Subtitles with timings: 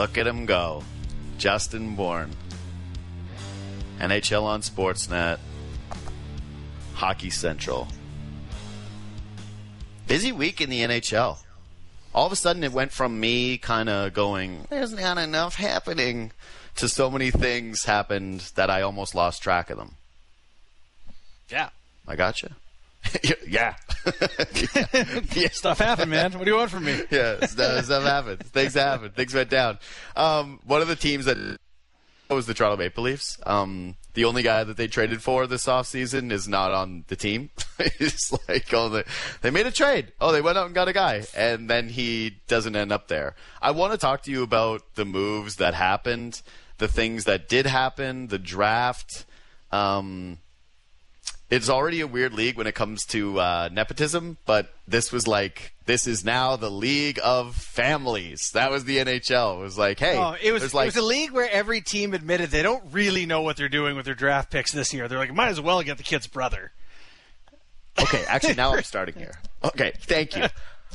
[0.00, 0.82] Look at him go.
[1.36, 2.30] Justin Bourne.
[3.98, 5.38] NHL on Sportsnet.
[6.94, 7.86] Hockey Central.
[10.06, 11.36] Busy week in the NHL.
[12.14, 16.32] All of a sudden, it went from me kind of going, there's not enough happening,
[16.76, 19.96] to so many things happened that I almost lost track of them.
[21.50, 21.68] Yeah.
[22.08, 22.56] I gotcha.
[23.48, 23.74] yeah.
[25.34, 25.48] yeah.
[25.52, 26.32] Stuff happened, man.
[26.32, 27.00] What do you want from me?
[27.10, 28.44] yeah, stuff, stuff happened.
[28.46, 29.14] Things happened.
[29.14, 29.78] Things went down.
[30.16, 31.58] Um, one of the teams that
[32.28, 33.38] was the Toronto Maple Leafs.
[33.44, 37.50] Um, the only guy that they traded for this offseason is not on the team.
[37.78, 39.04] it's like, oh, they,
[39.42, 40.12] they made a trade.
[40.20, 43.34] Oh, they went out and got a guy, and then he doesn't end up there.
[43.60, 46.42] I want to talk to you about the moves that happened,
[46.78, 49.26] the things that did happen, the draft.
[49.70, 50.38] Um,
[51.50, 55.74] it's already a weird league when it comes to uh, nepotism, but this was like
[55.86, 58.52] this is now the league of families.
[58.52, 59.58] That was the NHL.
[59.58, 62.14] It was like, hey, oh, it was like, it was a league where every team
[62.14, 65.08] admitted they don't really know what they're doing with their draft picks this year.
[65.08, 66.70] They're like, might as well get the kid's brother.
[68.00, 69.34] Okay, actually, now I'm starting here.
[69.64, 70.44] Okay, thank you.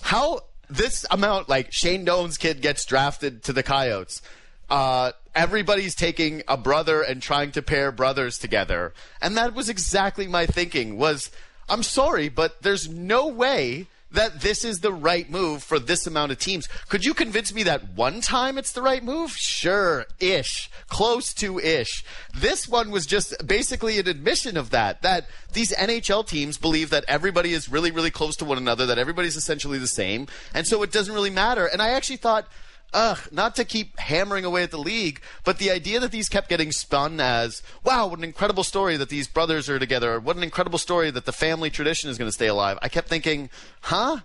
[0.02, 4.22] How this amount, like Shane Doan's kid gets drafted to the Coyotes.
[4.70, 8.94] Uh, everybody's taking a brother and trying to pair brothers together.
[9.22, 11.30] And that was exactly my thinking was,
[11.68, 16.32] I'm sorry, but there's no way that this is the right move for this amount
[16.32, 16.68] of teams.
[16.90, 19.32] Could you convince me that one time it's the right move?
[19.32, 20.70] Sure, ish.
[20.88, 22.04] Close to ish.
[22.34, 27.06] This one was just basically an admission of that, that these NHL teams believe that
[27.08, 30.82] everybody is really, really close to one another, that everybody's essentially the same, and so
[30.84, 31.66] it doesn't really matter.
[31.66, 32.48] And I actually thought,
[32.94, 36.50] ugh, not to keep hammering away at the league, but the idea that these kept
[36.50, 40.44] getting spun as, wow, what an incredible story that these brothers are together, what an
[40.44, 42.80] incredible story that the family tradition is going to stay alive.
[42.82, 43.50] I kept thinking,
[43.82, 44.20] huh?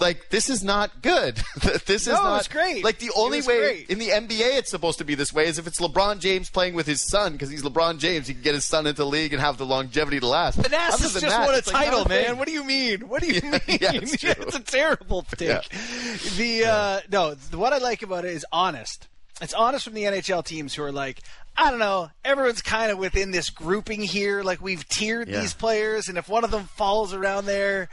[0.00, 1.36] Like this is not good.
[1.86, 2.82] this no, is not it's great.
[2.82, 3.90] Like the only way great.
[3.90, 6.74] in the NBA it's supposed to be this way is if it's LeBron James playing
[6.74, 8.26] with his son because he's LeBron James.
[8.26, 10.60] He can get his son into the league and have the longevity to last.
[10.60, 12.38] The Nats just that, won a like title, man.
[12.38, 13.08] What do you mean?
[13.08, 13.78] What do you yeah, mean?
[13.80, 15.68] Yeah, it's, it's, a terrible take.
[16.36, 19.06] The uh, no, what I like about it is honest.
[19.40, 21.20] It's honest from the NHL teams who are like,
[21.56, 22.10] I don't know.
[22.24, 24.42] Everyone's kind of within this grouping here.
[24.42, 27.88] Like we've tiered these players, and if one of them falls around there,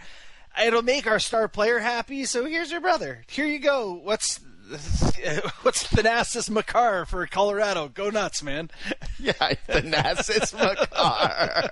[0.63, 2.25] it'll make our star player happy.
[2.25, 3.23] So here's your brother.
[3.27, 3.93] Here you go.
[3.93, 4.39] What's
[5.63, 7.89] what's Thanasis Makar for Colorado?
[7.89, 8.69] Go nuts, man.
[9.19, 9.33] Yeah,
[9.69, 11.69] Thanasis Makar.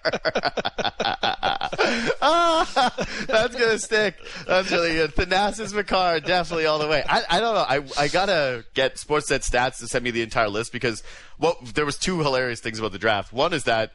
[2.22, 2.94] ah,
[3.28, 4.18] that's gonna stick.
[4.46, 5.16] That's really good.
[5.16, 7.04] Thanasis Makar, definitely all the way.
[7.10, 7.66] I, I don't know.
[7.68, 11.02] I I gotta get Sportsnet stats to send me the entire list because
[11.40, 13.34] well, there was two hilarious things about the draft.
[13.34, 13.94] One is that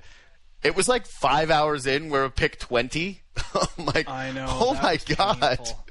[0.65, 3.23] it was like five hours in where we picked twenty.
[3.55, 4.05] oh my!
[4.07, 4.47] I know.
[4.49, 5.41] Oh my god.
[5.59, 5.84] painful.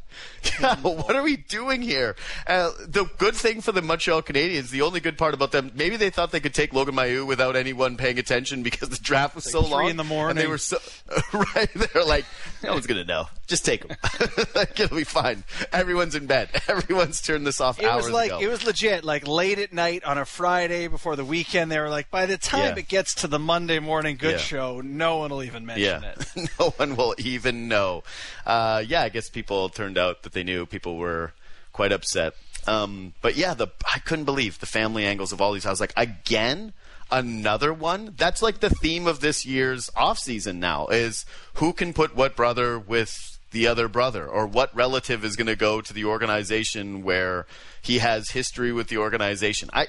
[0.60, 2.16] Yeah, what are we doing here?
[2.48, 5.96] Uh, the good thing for the Montreal Canadiens, the only good part about them, maybe
[5.98, 9.50] they thought they could take Logan Mailloux without anyone paying attention because the draft was
[9.52, 9.90] so three long.
[9.90, 10.78] in the and they were so
[11.34, 11.70] right.
[11.74, 12.26] They're like,
[12.64, 13.28] no one's gonna know.
[13.48, 13.96] Just take him.
[14.56, 15.44] like, it'll be fine.
[15.72, 16.50] Everyone's in bed.
[16.68, 18.40] Everyone's turned this off It hours was like ago.
[18.40, 21.72] it was legit, like late at night on a Friday before the weekend.
[21.72, 22.80] They were like, by the time Yeah.
[22.80, 24.38] it gets to the Monday morning good Yeah.
[24.38, 26.50] show, no one will even mention yeah, it.
[26.60, 28.04] no one will even know.
[28.46, 30.66] Uh, yeah, I guess people turned out that they knew.
[30.66, 31.34] People were
[31.72, 32.34] quite upset.
[32.68, 35.66] Um, but yeah, the I couldn't believe the family angles of all these.
[35.66, 36.74] I was like, again,
[37.12, 38.14] another one.
[38.18, 41.26] That's like the theme of this year's off season now is
[41.56, 45.56] who can put what brother with the other brother, or what relative is going to
[45.56, 47.46] go to the organization where
[47.82, 49.70] he has history with the organization.
[49.72, 49.86] I,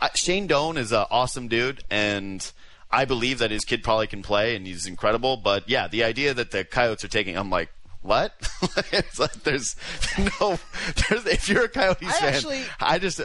[0.00, 2.52] I Shane Doan is an awesome dude, and
[2.90, 5.38] I believe that his kid probably can play, and he's incredible.
[5.38, 7.70] But yeah, the idea that the Coyotes are taking, I'm like.
[8.06, 8.32] What?
[8.92, 9.76] it's like there's
[10.40, 10.58] no.
[11.08, 13.20] There's, if you're a Coyotes I fan, actually- I just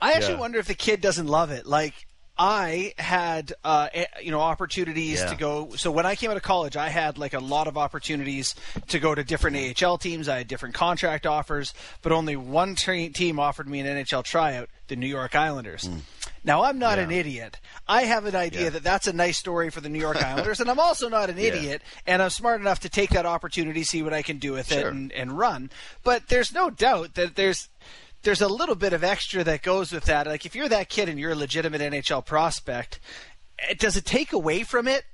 [0.00, 0.40] I actually Yeah.
[0.40, 1.66] wonder if the kid doesn't love it.
[1.66, 1.94] Like
[2.38, 3.88] I had, uh,
[4.22, 5.26] you know, opportunities Yeah.
[5.30, 5.70] to go.
[5.76, 8.54] So when I came out of college, I had like a lot of opportunities
[8.88, 10.28] to go to different AHL teams.
[10.28, 14.68] I had different contract offers, but only one tra- team offered me an NHL tryout:
[14.86, 15.88] the New York Islanders.
[16.44, 16.98] Now I'm not.
[16.98, 17.04] Yeah.
[17.04, 17.58] an idiot.
[17.88, 18.70] I have an idea Yeah.
[18.70, 21.38] that that's a nice story for the New York Islanders, and I'm also not an
[21.48, 21.82] idiot.
[22.06, 24.86] And I'm smart enough to take that opportunity, see what I can do with it,
[24.86, 25.70] and, and run.
[26.04, 27.68] But there's no doubt that there's
[28.22, 30.26] there's a little bit of extra that goes with that.
[30.26, 32.98] Like if you're that kid and you're a legitimate NHL prospect,
[33.68, 35.04] eh, does it take away from it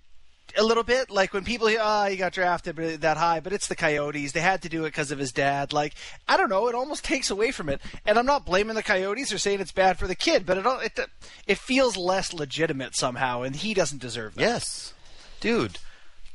[0.57, 1.11] a little bit?
[1.11, 4.33] Like when people hear, "Oh, he got drafted that high," but it's the Coyotes.
[4.33, 5.73] They had to do it because of his dad.
[5.73, 5.95] Like
[6.29, 7.81] I don't know, it almost takes away from it.
[8.07, 10.67] And I'm not blaming the Coyotes or saying it's bad for the kid, but it
[10.67, 10.99] all- it
[11.47, 14.41] it feels less legitimate somehow, and he doesn't deserve that.
[14.41, 14.95] Yes,
[15.41, 15.79] dude.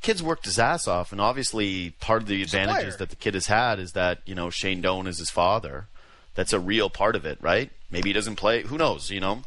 [0.01, 3.47] Kid's worked his ass off, and obviously part of the advantages that the kid has
[3.47, 5.87] had is that you know Shane Doan is his father.
[6.35, 7.71] That's a real part of it, right?
[7.91, 8.63] maybe he doesn't play.
[8.63, 9.09] Who knows?
[9.09, 9.43] You know.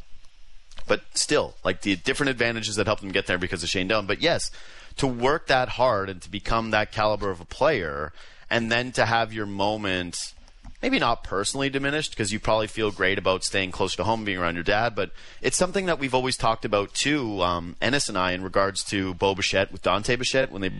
[0.87, 4.07] But still, like the different advantages that helped him get there because of Shane Doan.
[4.07, 4.51] But yes,
[4.97, 8.13] to work that hard and to become that caliber of a player,
[8.51, 10.35] and then to have your moment
[10.81, 14.39] maybe not personally diminished because you probably feel great about staying closer to home, being
[14.39, 14.97] around your dad.
[14.97, 18.83] But it's something that we've always talked about too, um, Ennis and I, in regards
[18.85, 20.73] to Bo Bichette with Dante Bichette when they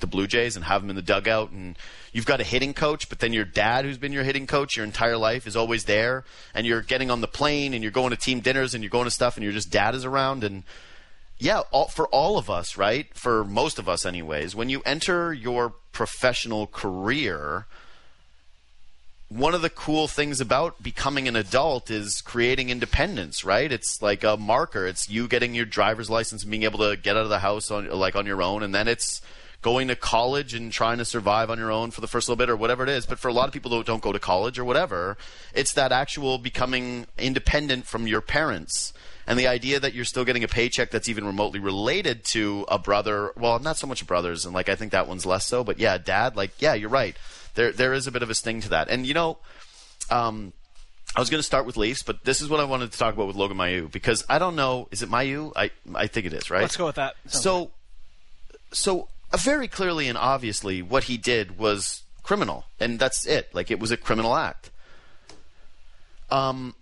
[0.00, 1.76] the Blue Jays and have him in the dugout and
[2.12, 4.84] you've got a hitting coach but then your dad who's been your hitting coach your
[4.84, 6.24] entire life is always there
[6.54, 9.04] and you're getting on the plane and you're going to team dinners and you're going
[9.04, 10.62] to stuff and your just dad is around and
[11.38, 15.32] yeah all, for all of us right for most of us anyways when you enter
[15.32, 17.66] your professional career
[19.28, 23.70] one of the cool things about becoming an adult is creating independence, right?
[23.70, 24.86] It's like a marker.
[24.86, 27.70] It's you getting your driver's license and being able to get out of the house
[27.70, 29.20] on like on your own, and then it's
[29.60, 32.48] going to college and trying to survive on your own for the first little bit
[32.48, 33.06] or whatever it is.
[33.06, 35.16] But for a lot of people who don't go to college or whatever,
[35.54, 38.92] it's that actual becoming independent from your parents.
[39.26, 42.78] And the idea that you're still getting a paycheck that's even remotely related to a
[42.78, 45.78] brother, well, not so much brothers, and like I think that one's less so, but
[45.78, 47.16] yeah, dad, like, yeah, you're right
[47.58, 48.88] there there is a bit of a sting to that.
[48.88, 49.38] And you know,
[50.10, 50.54] um,
[51.14, 53.12] I was going to start with Leafs, but this is what I wanted to talk
[53.12, 54.88] about with Logan Mailloux because I don't know.
[54.90, 55.52] Is it Mayu?
[55.54, 56.62] I I think it is, right?
[56.62, 57.16] Let's go with that.
[57.26, 58.58] Sounds so, good.
[58.72, 63.54] so very clearly and obviously, what he did was criminal, and that's it.
[63.54, 64.70] Like it was a criminal act.
[66.30, 66.74] Um,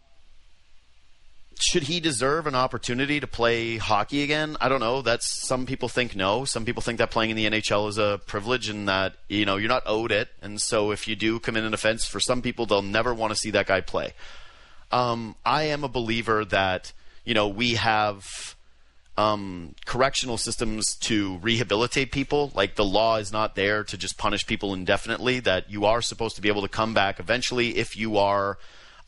[1.58, 4.56] should he deserve an opportunity to play hockey again?
[4.60, 5.02] I don't know.
[5.02, 6.44] That's some people think no.
[6.44, 9.56] Some people think that playing in the NHL is a privilege and that you know
[9.56, 10.28] you're not owed it.
[10.42, 13.38] And so if you do commit an offense, for some people they'll never want to
[13.38, 14.14] see that guy play.
[14.92, 16.92] Um, I am a believer that
[17.24, 18.55] you know we have
[19.16, 22.52] um, correctional systems to rehabilitate people.
[22.54, 25.40] Like the law is not there to just punish people indefinitely.
[25.40, 28.58] That you are supposed to be able to come back eventually if you are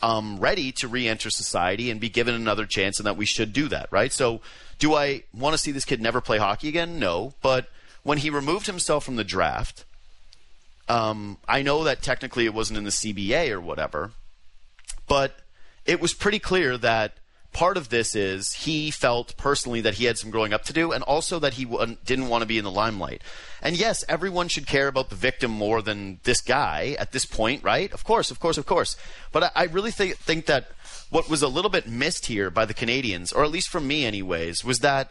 [0.01, 3.69] um, ready to re-enter society and be given another chance, and that we should do
[3.69, 4.13] that, right?
[4.13, 4.41] So,
[4.79, 6.99] do I want to see this kid never play hockey again?
[6.99, 7.69] No, but
[8.05, 9.85] when he removed himself from the draft,
[10.89, 14.13] um, I know that technically it wasn't in the CBA or whatever,
[15.09, 15.41] but
[15.85, 17.15] it was pretty clear that
[17.59, 20.93] part of this is he felt personally that he had some growing up to do,
[20.93, 23.21] and also that he w- didn't want to be in the limelight.
[23.61, 27.65] And yes, everyone should care about the victim more than this guy at this point,
[27.65, 27.93] right?
[27.93, 28.97] Of course, of course, of course.
[29.33, 30.69] But I, I really th- think that
[31.11, 34.05] what was a little bit missed here by the Canadiens, or at least from me,
[34.05, 35.11] anyways, was that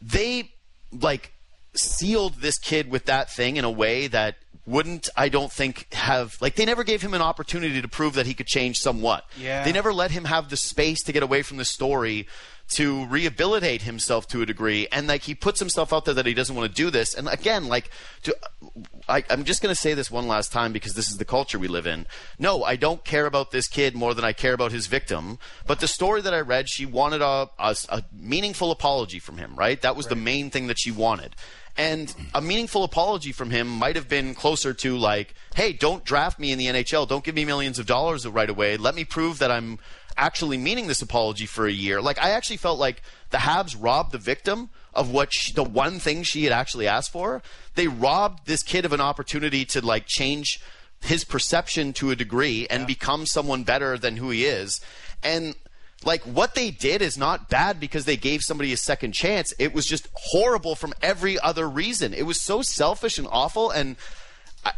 [0.00, 0.52] they
[0.90, 1.34] like
[1.74, 6.36] sealed this kid with that thing in a way that wouldn't I don't think have
[6.40, 9.24] like they never gave him an opportunity to prove that he could change somewhat.
[9.38, 9.64] Yeah.
[9.64, 12.26] They never let him have the space to get away from the story
[12.74, 16.34] to rehabilitate himself to a degree and like he puts himself out there that he
[16.34, 17.90] doesn't want to do this and again like
[18.22, 18.36] to
[19.08, 21.58] I, am just going to say this one last time because this is the culture
[21.58, 22.06] we live in
[22.38, 25.80] no i don't care about this kid more than i care about his victim but
[25.80, 29.80] the story that i read she wanted a, a, a meaningful apology from him right
[29.82, 30.10] that was right.
[30.10, 31.36] the main thing that she wanted
[31.76, 36.38] and a meaningful apology from him might have been closer to like, "Hey, don't draft
[36.38, 37.08] me in the NHL.
[37.08, 38.76] Don't give me millions of dollars right away.
[38.76, 39.80] Let me prove that I'm
[40.16, 44.12] actually meaning this apology for a year." Like I actually felt like the Habs robbed
[44.12, 47.42] the victim of what she, the one thing she had actually asked for.
[47.74, 50.60] They robbed this kid of an opportunity to like change
[51.00, 52.86] his perception to a degree and yeah.
[52.86, 54.80] become someone better than who he is.
[55.22, 55.54] And
[56.04, 59.52] like what they did is not bad because they gave somebody a second chance.
[59.58, 62.14] It was just horrible from every other reason.
[62.14, 63.96] It was so selfish and awful and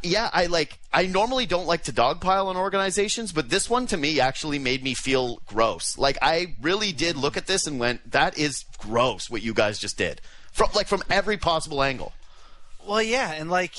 [0.02, 3.97] yeah, I like I normally don't like to dogpile on organizations, but this one to
[3.97, 5.97] me actually made me feel gross.
[5.97, 9.78] Like I really did look at this and went, that is gross what you guys
[9.78, 10.21] just did.
[10.52, 12.12] From like from every possible angle.
[12.87, 13.75] Well, yeah, and like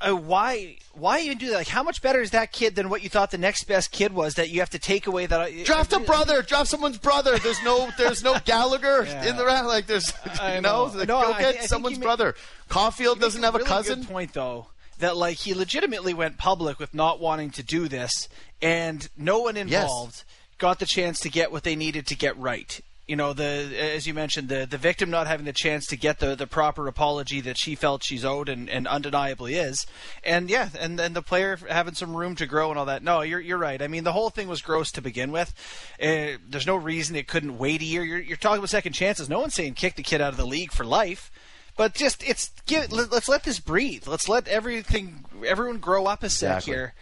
[0.00, 1.56] uh, why why even do that?
[1.56, 4.12] Like, how much better is that kid than what you thought the next best kid
[4.12, 4.34] was?
[4.34, 5.40] That you have to take away that.
[5.40, 6.42] Uh, draft a brother.
[6.42, 7.38] Draft someone's brother.
[7.38, 9.30] There's no there's no Gallagher yeah.
[9.30, 9.68] in the round.
[9.68, 10.12] Like there's
[10.54, 10.98] you know, know.
[10.98, 12.34] no, go I, get someone's brother.
[12.68, 14.04] Caufield doesn't have a, really cousin.
[14.04, 14.66] point though
[15.02, 18.28] that like he legitimately went public with not wanting to do this,
[18.62, 20.24] and no one involved yes.
[20.58, 22.80] got the chance to get what they needed to get right.
[23.08, 26.20] You know the as you mentioned the the victim not having the chance to get
[26.20, 29.86] the the proper apology that she felt she's owed and, and undeniably is.
[30.22, 33.02] And yeah and then the player having some room to grow and all that.
[33.02, 33.82] No you're you're right.
[33.82, 35.52] I mean the whole thing was gross to begin with.
[36.00, 38.04] Uh, there's no reason it couldn't wait a year.
[38.04, 39.28] You're, you're talking about second chances.
[39.28, 41.32] No one's saying kick the kid out of the league for life
[41.76, 46.22] but just it's give let, us let this breathe let's let everything everyone grow up
[46.22, 46.74] a sec exactly.
[46.74, 46.94] here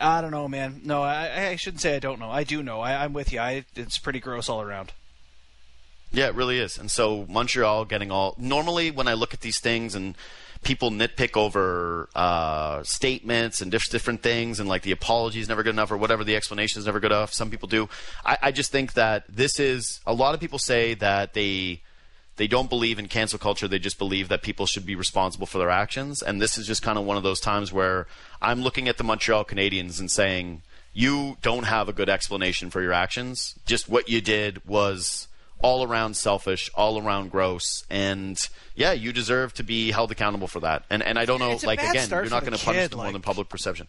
[0.00, 0.80] I don't know, man.
[0.84, 2.30] No, I, I shouldn't say I don't know.
[2.30, 2.80] I do know.
[2.80, 3.38] I, I'm with you.
[3.38, 4.92] I, it's pretty gross all around.
[6.12, 6.78] Yeah, it really is.
[6.78, 8.34] And so Montreal getting all.
[8.38, 10.16] Normally, when I look at these things and
[10.62, 15.62] people nitpick over uh, statements and diff- different things, and like the apology is never
[15.62, 17.32] good enough or whatever, the explanation is never good enough.
[17.32, 17.88] Some people do.
[18.24, 20.00] I, I just think that this is.
[20.06, 21.82] A lot of people say that they
[22.36, 23.68] they don't believe in cancel culture.
[23.68, 26.22] They just believe that people should be responsible for their actions.
[26.22, 28.06] And this is just kind of one of those times where
[28.42, 30.62] I'm looking at the Montreal Canadiens and saying,
[30.92, 33.56] you don't have a good explanation for your actions.
[33.66, 35.28] Just what you did was
[35.60, 40.60] all around selfish, all around gross, and yeah, you deserve to be held accountable for
[40.60, 40.84] that.
[40.90, 43.22] And and I don't know, like again, you're not going to punish them more than
[43.22, 43.88] public perception.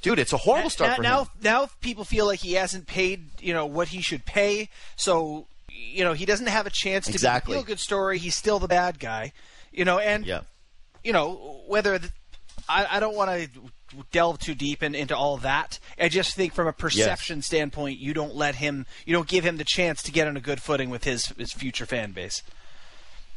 [0.00, 1.28] Dude, it's a horrible start now, for now, him.
[1.42, 4.68] now people feel like he hasn't paid, you know, what he should pay.
[4.94, 5.46] So,
[5.78, 7.54] you know, he doesn't have a chance to Exactly.
[7.56, 8.18] be a good story.
[8.18, 9.32] He's still the bad guy,
[9.72, 9.98] you know.
[9.98, 10.40] And Yeah.
[11.04, 12.10] you know whether the,
[12.68, 13.48] I, I don't want to
[14.12, 15.78] delve too deep in, into all that.
[15.98, 19.56] I just think from a perception standpoint, you don't let him, you don't give him
[19.56, 22.42] the chance to get on a good footing with his his future fan base.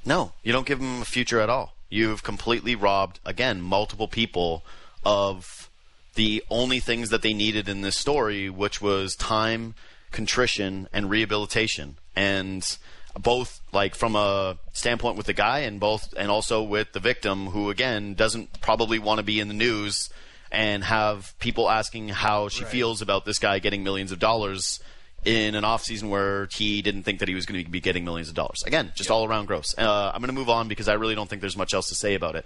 [0.03, 1.73] No, you don't give him a future at all.
[1.89, 4.63] You've completely robbed, again, multiple people
[5.05, 5.69] of
[6.15, 9.75] the only things that they needed in this story, which was time,
[10.11, 11.97] contrition, and rehabilitation.
[12.15, 12.77] And
[13.19, 17.47] both, like, from a standpoint with the guy, and both, and also with the victim,
[17.47, 20.09] who, again, doesn't probably want to be in the news
[20.51, 22.71] and have people asking how she Right.
[22.71, 24.79] feels about this guy getting millions of dollars
[25.23, 28.27] in an offseason where he didn't think that he was going to be getting millions
[28.27, 28.63] of dollars.
[28.65, 29.73] Again, just all around gross.
[29.77, 31.95] Uh, I'm going to move on because I really don't think there's much else to
[31.95, 32.45] say about it.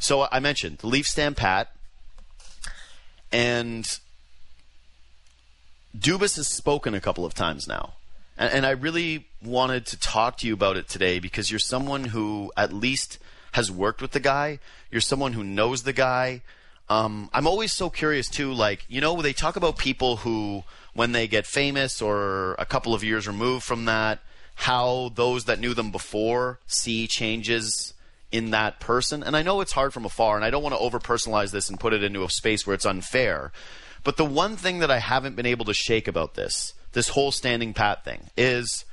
[0.00, 1.68] So I mentioned the Leafs stand pat,
[3.30, 3.84] and
[5.96, 7.94] Dubas has spoken a couple of times now.
[8.36, 12.04] And, and I really wanted to talk to you about it today because you're someone
[12.04, 13.18] who at least
[13.52, 14.58] has worked with the guy.
[14.90, 16.42] You're someone who knows the guy.
[16.88, 18.52] Um, I'm always so curious too.
[18.52, 20.62] Like you know, they talk about people who,
[20.94, 24.20] when they get famous or a couple of years removed from that,
[24.54, 27.92] how those that knew them before see changes
[28.30, 29.22] in that person.
[29.22, 31.68] And I know it's hard from afar, and I don't want to over personalize this
[31.68, 33.52] and put it into a space where it's unfair.
[34.04, 37.30] But the one thing that I haven't been able to shake about this, this whole
[37.30, 38.86] standing pat thing, is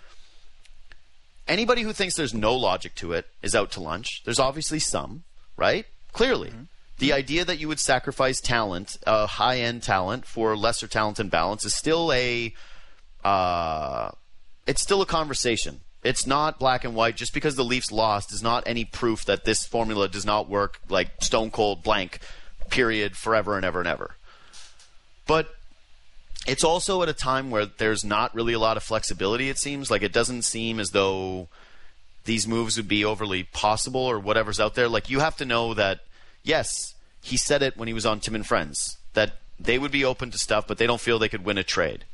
[1.48, 4.22] anybody who thinks there's no logic to it is out to lunch.
[4.26, 5.24] There's obviously some,
[5.56, 5.86] right?
[6.12, 6.52] Clearly.
[6.98, 11.32] The idea that you would sacrifice talent, uh, high end talent, for lesser talent and
[11.32, 12.54] balance is still a
[13.24, 14.12] uh,
[14.68, 15.80] it's still a conversation.
[16.04, 17.16] It's not black and white.
[17.16, 20.82] Just because the Leafs lost is not any proof that this formula does not work
[20.90, 22.20] like stone cold blank,
[22.70, 24.18] period, forever and ever and ever.
[25.26, 25.56] But
[26.46, 29.90] it's also at a time where there's not really a lot of flexibility, it seems.
[29.90, 31.48] Like it doesn't seem as though
[32.26, 34.88] these moves would be overly possible or whatever's out there.
[34.88, 36.02] Like you have to know that,
[36.44, 40.04] yes, he said it when he was on Tim and Friends, that they would be
[40.04, 42.06] open to stuff, but they don't feel they could win a trade.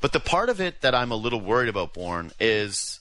[0.00, 3.00] But the part of it that I'm a little worried about, Bourne, is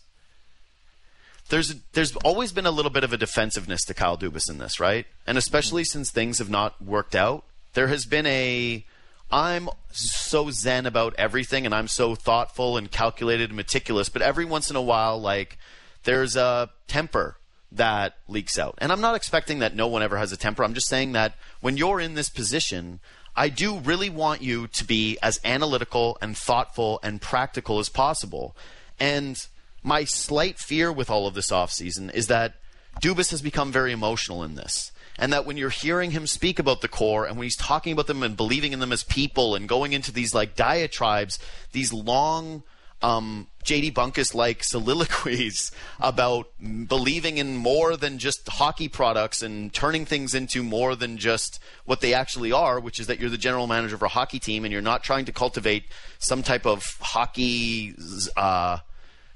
[1.49, 4.79] there's there's always been a little bit of a defensiveness to Kyle Dubas in this,
[4.79, 5.05] right?
[5.27, 8.85] And especially since things have not worked out, there has been a
[9.31, 14.45] I'm so zen about everything and I'm so thoughtful and calculated and meticulous, but every
[14.45, 15.57] once in a while like
[16.03, 17.37] there's a temper
[17.71, 18.75] that leaks out.
[18.77, 20.63] And I'm not expecting that no one ever has a temper.
[20.63, 22.99] I'm just saying that when you're in this position,
[23.35, 28.55] I do really want you to be as analytical and thoughtful and practical as possible.
[28.99, 29.45] And
[29.83, 32.55] my slight fear with all of this offseason is that
[33.01, 34.91] Dubas has become very emotional in this.
[35.17, 38.07] And that when you're hearing him speak about the core and when he's talking about
[38.07, 41.39] them and believing in them as people and going into these like diatribes,
[41.71, 42.63] these long
[43.01, 46.47] um, JD Bunkus like soliloquies about
[46.87, 52.01] believing in more than just hockey products and turning things into more than just what
[52.01, 54.71] they actually are, which is that you're the general manager of a hockey team and
[54.71, 55.85] you're not trying to cultivate
[56.19, 57.95] some type of hockey
[58.35, 58.79] uh,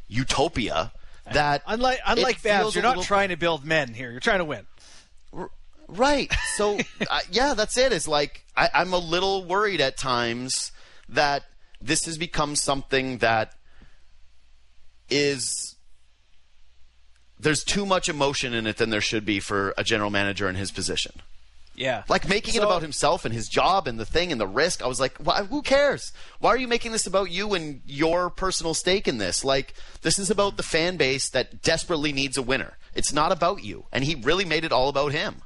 [0.08, 0.92] utopia.
[1.34, 4.12] That Unlike unlike Babs, you're not little- trying to build men here.
[4.12, 4.66] You're trying to win.
[5.88, 6.32] Right.
[6.56, 6.78] So,
[7.10, 7.92] uh, yeah, that's it.
[7.92, 10.72] It's like I, I'm a little worried at times
[11.08, 11.44] that
[11.82, 13.54] this has become something that
[15.10, 15.76] is
[17.40, 20.56] there's too much emotion in it than there should be for a general manager in
[20.56, 21.22] his position.
[21.80, 22.04] Yeah.
[22.10, 24.84] Like making it about himself and his job and the thing and the risk.
[24.84, 26.12] I was like, why, who cares?
[26.40, 29.46] Why are you making this about you and your personal stake in this?
[29.46, 32.78] Like, this is about the fan base that desperately needs a winner.
[32.94, 33.86] It's not about you.
[33.94, 35.42] And he really made it all about him.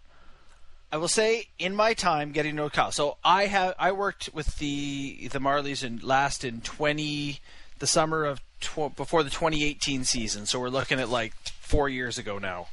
[0.92, 4.30] I will say, in my time getting to know Kyle, so I have I worked
[4.32, 7.40] with the the Marlies in last in twenty
[7.80, 10.46] the summer of tw- before the 2018 season.
[10.46, 12.68] So we're looking at like four years ago now.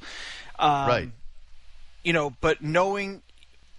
[0.59, 1.09] Um, right.
[2.05, 3.23] you know, but knowing,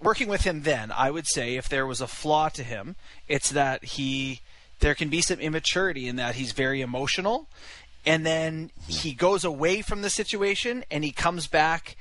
[0.01, 2.95] working with him then, I would say if there was a flaw to him,
[3.27, 4.41] it's that he,
[4.79, 7.47] there can be some immaturity in that he's very emotional
[8.05, 11.95] and then he goes away from the situation and he comes back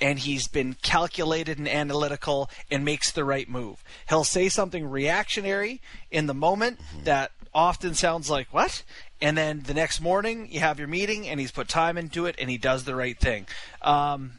[0.00, 3.82] and he's been calculated and analytical and makes the right move.
[4.08, 8.84] He'll say something reactionary in the moment that often sounds like what?
[9.20, 12.36] And then the next morning you have your meeting and he's put time into it
[12.38, 13.46] and he does the right thing.
[13.82, 14.32] Um,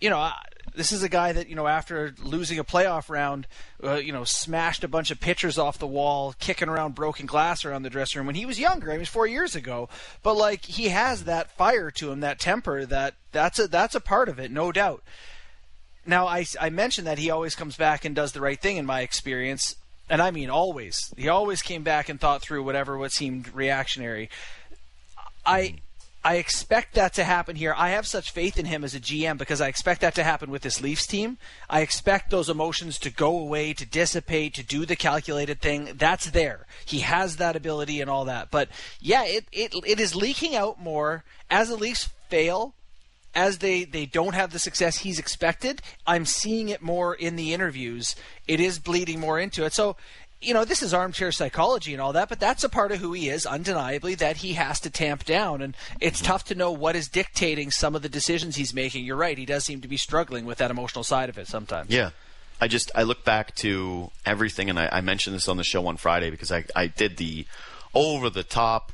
[0.00, 0.30] you know,
[0.76, 3.46] this is a guy that you know after losing a playoff round,
[3.82, 7.64] uh, you know, smashed a bunch of pitchers off the wall, kicking around broken glass
[7.64, 8.88] around the dressing room when he was younger.
[8.88, 9.88] I mean, it was four years ago,
[10.22, 12.84] but like he has that fire to him, that temper.
[12.84, 15.02] That that's a that's a part of it, no doubt.
[16.04, 18.86] Now, I I mentioned that he always comes back and does the right thing in
[18.86, 19.76] my experience,
[20.10, 21.12] and I mean always.
[21.16, 24.28] He always came back and thought through whatever what seemed reactionary.
[25.44, 25.76] I
[26.26, 27.72] I expect that to happen here.
[27.78, 30.50] I have such faith in him as a GM because I expect that to happen
[30.50, 31.38] with this Leafs team.
[31.70, 35.90] I expect those emotions to go away, to dissipate, to do the calculated thing.
[35.94, 36.66] That's there.
[36.84, 38.50] He has that ability and all that.
[38.50, 42.74] But yeah, it it, it is leaking out more as the Leafs fail.
[43.32, 47.52] As they, they don't have the success he's expected, I'm seeing it more in the
[47.52, 48.16] interviews.
[48.48, 49.74] It is bleeding more into it.
[49.74, 49.96] So
[50.40, 53.12] you know, this is armchair psychology and all that, but that's a part of who
[53.12, 55.62] he is, undeniably, that he has to tamp down.
[55.62, 56.26] And it's mm-hmm.
[56.26, 59.04] tough to know what is dictating some of the decisions he's making.
[59.04, 61.90] You're right; he does seem to be struggling with that emotional side of it sometimes.
[61.90, 62.10] Yeah.
[62.60, 65.86] I just I look back to everything, and I, I mentioned this on the show
[65.86, 67.46] on Friday because I, I did the
[67.94, 68.92] over the top.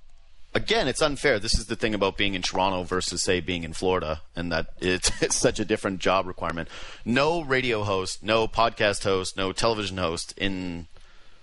[0.54, 1.38] Again, it's unfair.
[1.38, 4.66] This is the thing about being in Toronto versus, say, being in Florida, and that
[4.80, 6.68] it's, it's such a different job requirement.
[7.04, 10.88] No radio host, no podcast host, no television host in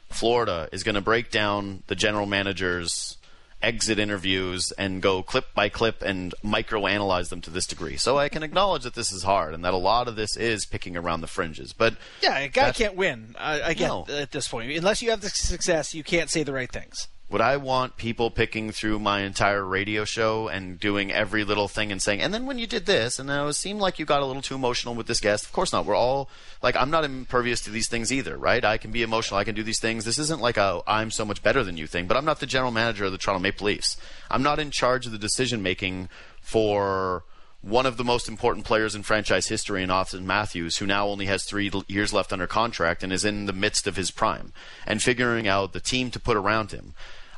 [0.10, 3.18] Florida is going to break down the general manager's
[3.62, 7.98] exit interviews and go clip by clip and microanalyze them to this degree.
[7.98, 10.66] So I can acknowledge that this is hard and that a lot of this is
[10.66, 11.74] picking around the fringes.
[11.74, 13.36] But yeah, a guy can't win.
[13.38, 14.06] I, I get no.
[14.10, 17.08] at this point unless you have the success, you can't say the right things.
[17.32, 21.92] Would I want people picking through my entire radio show and doing every little thing
[21.92, 24.26] and saying, and then when you did this, and it seemed like you got a
[24.26, 25.46] little too emotional with this guest?
[25.46, 25.86] Of course not.
[25.86, 26.28] We're all
[26.64, 28.66] like, I'm not impervious to these things either, right?
[28.66, 29.40] I can be emotional.
[29.40, 30.06] I can do these things.
[30.06, 32.48] This isn't like a I'm so much better than you thing, but I'm not the
[32.48, 33.96] general manager of the Toronto Maple Leafs.
[34.32, 36.10] I'm not in charge of the decision making
[36.42, 37.26] for
[37.62, 41.28] one of the most important players in franchise history in Austin Matthews, who now only
[41.28, 44.52] has three years left under contract and is in the midst of his prime,
[44.88, 46.94] and figuring out the team to put around him.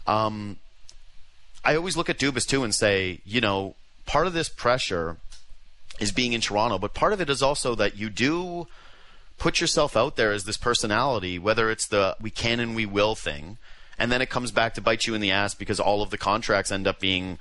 [0.08, 0.58] Um,
[1.64, 5.18] I always look at Dubas too and say, you know, part of this pressure
[6.00, 8.68] is being in Toronto, but part of it is also that you do
[9.38, 13.16] put yourself out there as this personality, whether it's the we can and we will
[13.16, 13.58] thing,
[13.98, 16.18] and then it comes back to bite you in the ass because all of the
[16.18, 17.38] contracts end up being,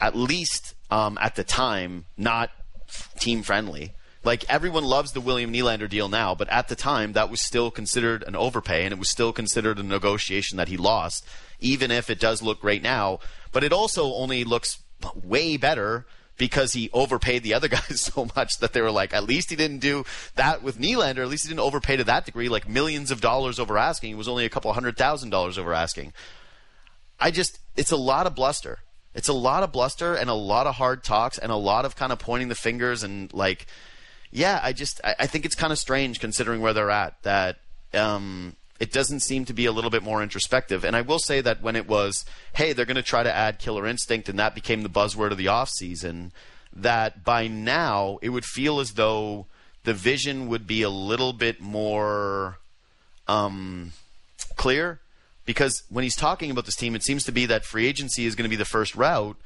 [0.00, 2.50] at least um, at the time, not
[3.18, 3.92] team friendly.
[4.24, 7.70] Like everyone loves the William Nylander deal now, but at the time that was still
[7.70, 11.26] considered an overpay, and it was still considered a negotiation that he lost
[11.62, 13.20] even if it does look great now.
[13.52, 14.82] But it also only looks
[15.22, 19.24] way better because he overpaid the other guys so much that they were like, at
[19.24, 21.18] least he didn't do that with Nylander.
[21.18, 24.08] At least he didn't overpay to that degree, like millions of dollars over asking.
[24.10, 26.12] He was only a couple hundred thousand dollars over asking.
[27.20, 28.80] I just, it's a lot of bluster.
[29.14, 31.96] It's a lot of bluster and a lot of hard talks and a lot of
[31.96, 33.66] kind of pointing the fingers and like,
[34.30, 37.58] yeah, I just, I, I think it's kind of strange considering where they're at that,
[37.92, 40.84] um, it doesn't seem to be a little bit more introspective.
[40.84, 43.60] And I will say that when it was, hey, they're going to try to add
[43.60, 46.32] Killer Instinct, and that became the buzzword of the offseason,
[46.74, 49.46] that by now it would feel as though
[49.84, 52.58] the vision would be a little bit more
[53.28, 53.92] um,
[54.56, 54.98] clear.
[55.46, 58.34] Because when he's talking about this team, it seems to be that free agency is
[58.34, 59.36] going to be the first route.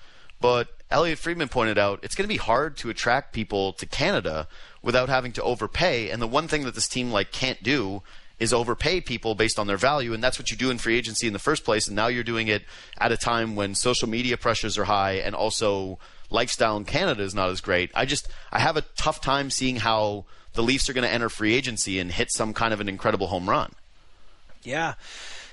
[0.40, 4.48] But Elliotte Friedman pointed out it's going to be hard to attract people to Canada
[4.80, 6.08] without having to overpay.
[6.08, 8.02] And the one thing that this team like can't do
[8.38, 11.26] is overpay people based on their value, and that's what you do in free agency
[11.26, 11.86] in the first place.
[11.86, 12.64] And now you're doing it
[12.98, 15.98] at a time when social media pressures are high, and also
[16.30, 17.90] lifestyle in Canada is not as great.
[17.94, 21.28] I just I have a tough time seeing how the Leafs are going to enter
[21.28, 23.72] free agency and hit some kind of an incredible home run.
[24.62, 24.94] Yeah,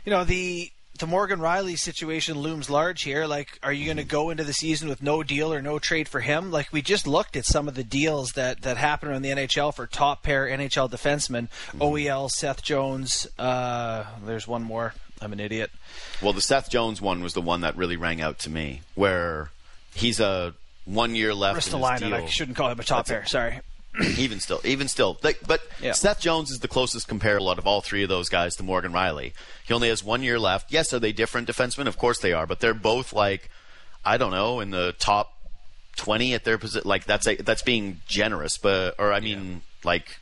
[0.04, 0.72] you know the
[1.04, 3.26] the Morgan Rielly situation looms large here.
[3.26, 6.08] Like, are you going to go into the season with no deal or no trade
[6.08, 6.50] for him?
[6.50, 9.76] Like, we just looked at some of the deals that, that happened in the NHL
[9.76, 11.82] for top pair NHL defensemen mm-hmm.
[11.82, 13.28] OEL, Seth Jones.
[13.38, 14.94] Uh, there's one more.
[15.20, 15.72] I'm an idiot.
[16.22, 19.50] Well, the Seth Jones one was the one that really rang out to me, where
[19.94, 20.54] he's a
[20.86, 21.70] one year left.
[21.70, 22.14] Ristolainen.
[22.14, 23.22] I shouldn't call him a top That's pair.
[23.24, 23.60] A, Sorry.
[24.18, 25.92] even still, even still, but yeah.
[25.92, 28.92] Seth Jones is the closest comparable out of all three of those guys to Morgan
[28.92, 29.34] Rielly.
[29.66, 30.72] He only has one year left.
[30.72, 31.88] Yes, are they different defensemen?
[31.88, 33.50] Of course they are, but they're both like,
[34.04, 35.38] I don't know, in the top
[35.96, 36.88] twenty at their position.
[36.88, 39.60] Like that's a, that's being generous, but or I mean, yeah.
[39.84, 40.18] like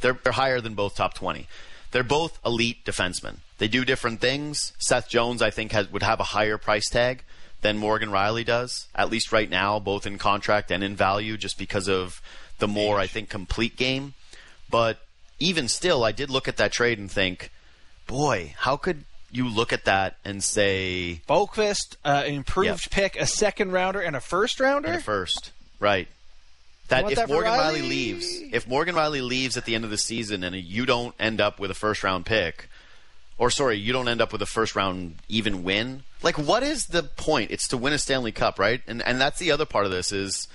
[0.00, 1.48] they're, they're higher than both top twenty.
[1.90, 3.36] They're both elite defensemen.
[3.58, 4.72] They do different things.
[4.78, 7.22] Seth Jones, I think, has, would have a higher price tag
[7.60, 11.56] than Morgan Rielly does, at least right now, both in contract and in value, just
[11.56, 12.20] because of
[12.58, 14.14] the more, I think, complete game.
[14.70, 14.98] But
[15.38, 17.50] even still, I did look at that trade and think,
[18.06, 22.90] boy, how could you look at that and say Boqvist, uh, improved Yep.
[22.90, 24.88] pick, a second rounder, and a first rounder.
[24.88, 26.08] in a first, right?
[26.88, 27.80] That if that Morgan Rielly?
[27.80, 27.88] Rielly?
[27.88, 31.40] leaves, if Morgan Rielly leaves at the end of the season and you don't end
[31.40, 32.68] up with a first round pick,
[33.38, 36.86] or sorry, you don't end up with a first round even win, like what is
[36.86, 37.50] the point?
[37.50, 38.82] It's to win a Stanley Cup, right?
[38.86, 40.48] And and that's the other part of this is.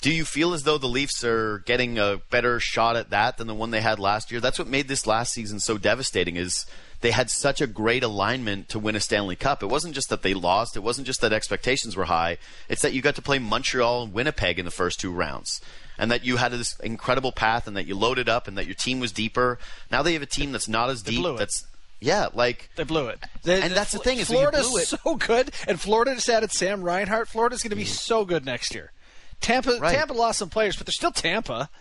[0.00, 3.48] Do you feel as though the Leafs are getting a better shot at that than
[3.48, 4.40] the one they had last year?
[4.40, 6.36] That's what made this last season so devastating.
[6.36, 6.66] Is
[7.00, 9.62] they had such a great alignment to win a Stanley Cup.
[9.62, 10.76] It wasn't just that they lost.
[10.76, 12.38] It wasn't just that expectations were high.
[12.68, 15.60] It's that you got to play Montreal and Winnipeg in the first two rounds.
[15.98, 18.76] And that you had this incredible path and that you loaded up and that your
[18.76, 19.58] team was deeper.
[19.90, 21.24] Now they have a team that's not as deep.
[21.36, 21.66] That's
[22.00, 23.18] yeah, like They blew it.
[23.42, 26.52] The- And that's the thing is when you Florida's so good, and Florida just added
[26.52, 27.26] Sam Reinhart.
[27.26, 28.92] Florida's going to be so good next year.
[29.40, 29.94] Tampa, Right.
[29.94, 31.68] Tampa lost some players, but they're still Tampa.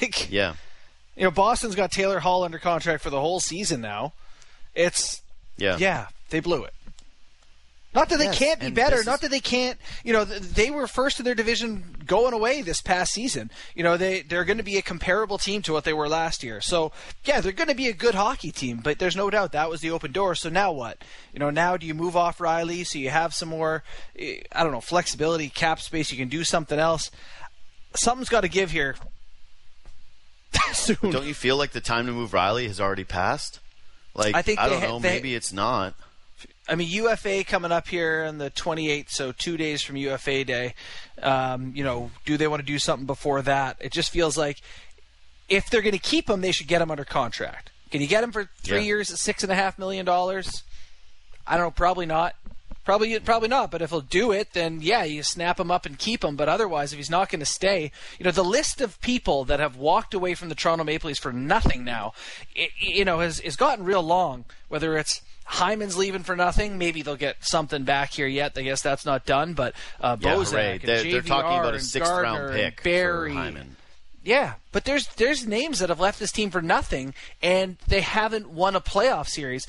[0.00, 0.54] Like, yeah.
[1.14, 4.14] you know, Boston's got Taylor Hall under contract for the whole season now.
[4.74, 5.20] It's
[5.58, 5.76] Yeah.
[5.78, 6.72] yeah, they blew it.
[7.98, 9.02] Not that they Yes, can't be better.
[9.04, 9.78] Not is- that they can't.
[10.04, 13.50] You know, they were first in their division going away this past season.
[13.74, 16.42] You know, they they're going to be a comparable team to what they were last
[16.42, 16.60] year.
[16.60, 16.92] So
[17.24, 18.80] yeah, they're going to be a good hockey team.
[18.82, 20.34] But there's no doubt that was the open door.
[20.34, 21.02] So now what?
[21.32, 23.82] You know, now do you move off Rielly so you have some more?
[24.18, 26.10] eh, I don't know, flexibility, cap space.
[26.12, 27.10] You can do something else.
[27.94, 28.96] Something's got to give here.
[30.72, 30.96] Soon.
[31.10, 33.60] Don't you feel like the time to move Rielly has already passed?
[34.14, 34.98] Like I think I don't ha- know.
[34.98, 35.94] they- maybe it's not.
[36.68, 40.74] I mean, UFA coming up here on the 28th, so two days from UFA Day.
[41.22, 43.76] Um, you know, do they want to do something before that?
[43.80, 44.60] It just feels like
[45.48, 47.70] if they're going to keep him, they should get him under contract.
[47.90, 48.84] Can you get him for three Yeah.
[48.84, 50.62] years at six and a half million dollars?
[51.46, 51.70] I don't know.
[51.70, 52.34] Probably not.
[52.84, 53.70] Probably, probably not.
[53.70, 56.36] But if he'll do it, then yeah, you snap him up and keep him.
[56.36, 59.58] But otherwise, if he's not going to stay, you know, the list of people that
[59.60, 62.12] have walked away from the Toronto Maple Leafs for nothing now,
[62.54, 64.44] it, you know, has, has gotten real long.
[64.68, 68.52] Whether it's Hyman's leaving for nothing, maybe they'll get something back here yet.
[68.56, 69.54] I guess that's not done.
[69.54, 70.72] But uh, Yeah, Bozak hooray.
[70.74, 73.32] and They're, they're talking JVR about a sixth Gardiner round pick Barry.
[73.32, 73.76] for Hyman.
[74.22, 78.50] Yeah, but there's there's names that have left this team for nothing, and they haven't
[78.50, 79.66] won a playoff series.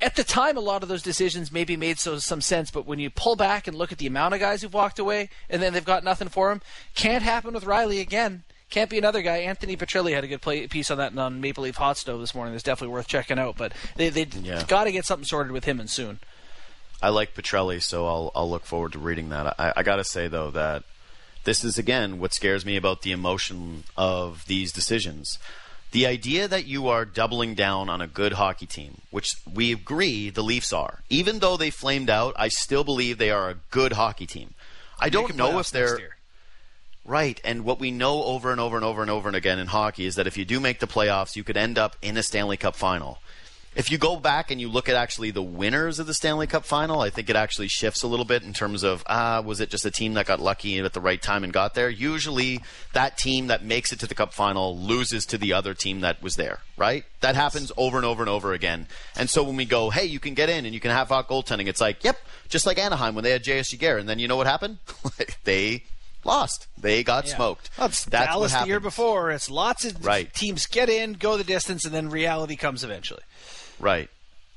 [0.00, 2.98] At the time, a lot of those decisions maybe made so, some sense, but when
[2.98, 5.72] you pull back and look at the amount of guys who've walked away, and then
[5.72, 6.62] they've got nothing for them,
[6.94, 8.42] can't happen with Rielly again.
[8.74, 9.36] Can't be another guy.
[9.36, 12.34] Anthony Petrielli had a good play, piece on that on Maple Leaf Hot Stove this
[12.34, 12.54] morning.
[12.54, 13.56] That's definitely worth checking out.
[13.56, 14.64] But they they Yeah.
[14.66, 16.18] got to get something sorted with him and soon.
[17.00, 19.54] I like Petrielli, so I'll I'll look forward to reading that.
[19.60, 20.82] I, I got to say though that
[21.44, 25.38] this is again what scares me about the emotion of these decisions.
[25.92, 30.30] The idea that you are doubling down on a good hockey team, which we agree
[30.30, 33.92] the Leafs are, even though they flamed out, I still believe they are a good
[33.92, 34.54] hockey team.
[34.98, 36.16] I don't know if they're.
[37.06, 39.66] Right, and what we know over and over and over and over and again in
[39.66, 42.22] hockey is that if you do make the playoffs, you could end up in a
[42.22, 43.18] Stanley Cup final.
[43.76, 46.64] If you go back and you look at actually the winners of the Stanley Cup
[46.64, 49.68] final, I think it actually shifts a little bit in terms of ah, was it
[49.68, 51.90] just a team that got lucky at the right time and got there?
[51.90, 52.62] Usually,
[52.92, 56.22] that team that makes it to the Cup final loses to the other team that
[56.22, 56.60] was there.
[56.76, 57.04] Right?
[57.20, 58.86] That happens over and over and over again.
[59.16, 61.28] And so when we go, hey, you can get in and you can have hot
[61.28, 62.16] goaltending, it's like, yep,
[62.48, 63.74] just like Anaheim when they had J.S.
[63.74, 64.78] Giguere, and then you know what happened?
[65.44, 65.82] they
[66.26, 66.66] lost.
[66.78, 67.36] They got Yeah.
[67.36, 67.70] smoked.
[67.76, 69.30] That's, That's Dallas what the year before.
[69.30, 70.32] It's lots of Right.
[70.34, 73.22] teams get in, go the distance, and then reality comes eventually.
[73.78, 74.08] Right.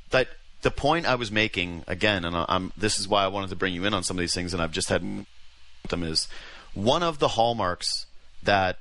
[0.09, 0.29] But
[0.61, 3.73] the point I was making again, and I'm this is why I wanted to bring
[3.73, 6.27] you in on some of these things, and I've just had them is
[6.73, 8.05] one of the hallmarks
[8.43, 8.77] that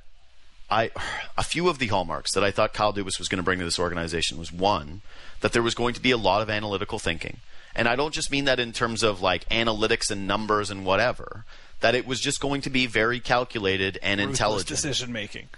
[0.69, 0.91] I
[1.37, 3.65] a few of the hallmarks that I thought Kyle Dubas was going to bring to
[3.65, 5.01] this organization was one
[5.41, 7.37] that there was going to be a lot of analytical thinking,
[7.77, 11.45] and I don't just mean that in terms of like analytics and numbers and whatever.
[11.79, 14.67] That it was just going to be very calculated and Ruthless intelligent.
[14.67, 15.49] decision making.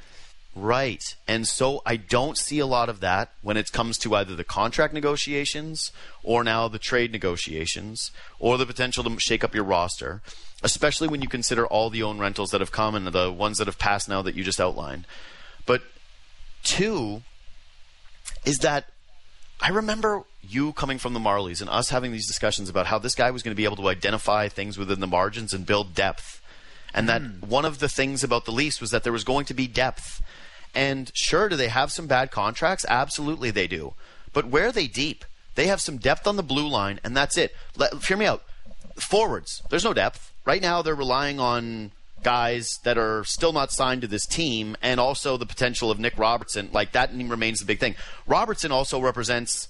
[0.53, 1.15] Right.
[1.27, 4.43] And so I don't see a lot of that when it comes to either the
[4.43, 10.21] contract negotiations or now the trade negotiations or the potential to shake up your roster,
[10.61, 13.67] especially when you consider all the own rentals that have come and the ones that
[13.67, 15.05] have passed now that you just outlined.
[15.65, 15.83] But
[16.63, 17.21] two
[18.43, 18.89] is that
[19.61, 23.15] I remember you coming from the Marlies and us having these discussions about how this
[23.15, 26.41] guy was going to be able to identify things within the margins and build depth.
[26.93, 27.47] And that hmm.
[27.47, 30.23] one of the things about the Leafs was that there was going to be depth.
[30.73, 32.85] And sure, do they have some bad contracts?
[32.87, 33.93] Absolutely, they do.
[34.33, 35.25] But where are they deep?
[35.55, 37.53] They have some depth on the blue line, and that's it.
[37.75, 38.43] Let, hear me out.
[38.95, 40.33] Forwards, there's no depth.
[40.45, 41.91] Right now, they're relying on
[42.23, 46.17] guys that are still not signed to this team, and also the potential of Nick
[46.17, 46.69] Robertson.
[46.71, 47.95] Like that remains the big thing.
[48.27, 49.69] Robertson also represents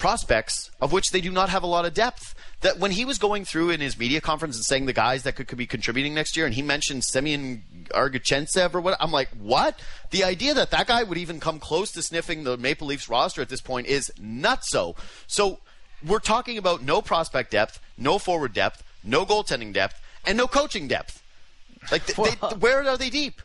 [0.00, 2.34] prospects of which they do not have a lot of depth.
[2.62, 5.36] That when he was going through in his media conference and saying the guys that
[5.36, 9.28] could, could be contributing next year, and he mentioned Semyon Argachentsev or what, I'm like,
[9.40, 9.78] what?
[10.10, 13.40] The idea that that guy would even come close to sniffing the Maple Leafs roster
[13.40, 14.96] at this point is nutso.
[15.26, 15.60] So
[16.06, 20.88] we're talking about no prospect depth, no forward depth, no goaltending depth, and no coaching
[20.88, 21.19] depth.
[21.90, 23.40] Like, th- they, where are they deep?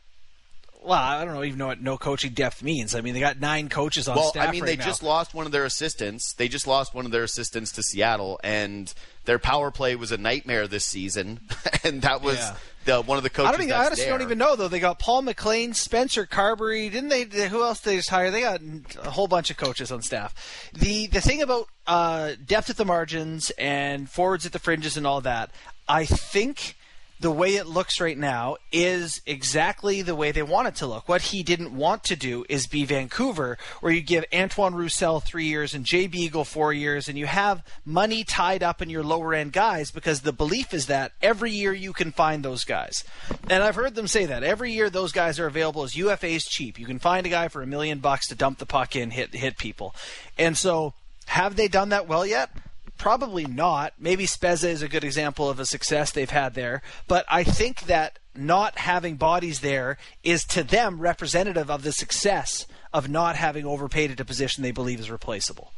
[0.83, 2.93] Well, I don't even know what no coaching depth means.
[2.93, 4.47] I mean, they got nine coaches on well, staff.
[4.47, 4.85] I mean, right they now.
[4.85, 6.33] just lost one of their assistants.
[6.33, 8.93] They just lost one of their assistants to Seattle, and
[9.25, 11.39] their power play was a nightmare this season.
[11.83, 12.55] and that was Yeah.
[12.85, 13.49] the one of the coaches.
[13.49, 14.13] I don't even, I honestly there.
[14.13, 14.67] don't even know though.
[14.67, 16.91] They got Paul McLean, Spencer Carbery.
[16.91, 17.23] Didn't they?
[17.47, 18.29] Who else they just hire?
[18.29, 18.61] They got
[19.01, 20.69] a whole bunch of coaches on staff.
[20.71, 25.07] The the thing about uh, depth at the margins and forwards at the fringes and
[25.07, 25.49] all that,
[25.87, 26.75] I think
[27.19, 31.08] the way it looks right now is exactly the way they want it to look.
[31.08, 35.45] What he didn't want to do is be Vancouver, where you give Antoine Roussel three
[35.45, 39.34] years and Jay Beagle four years, and you have money tied up in your lower
[39.34, 43.04] end guys because the belief is that every year you can find those guys.
[43.49, 46.78] And I've heard them say that every year those guys are available as UFAs cheap.
[46.78, 49.34] You can find a guy for a million bucks to dump the puck in, hit
[49.34, 49.95] hit people.
[50.38, 50.93] And so,
[51.28, 52.49] have they done that well yet?
[52.97, 53.93] Probably not.
[53.99, 56.81] Maybe Spezza is a good example of a success they've had there.
[57.08, 62.65] But I think that not having bodies there is to them representative of the success
[62.93, 65.71] of not having overpaid at a position they believe is replaceable.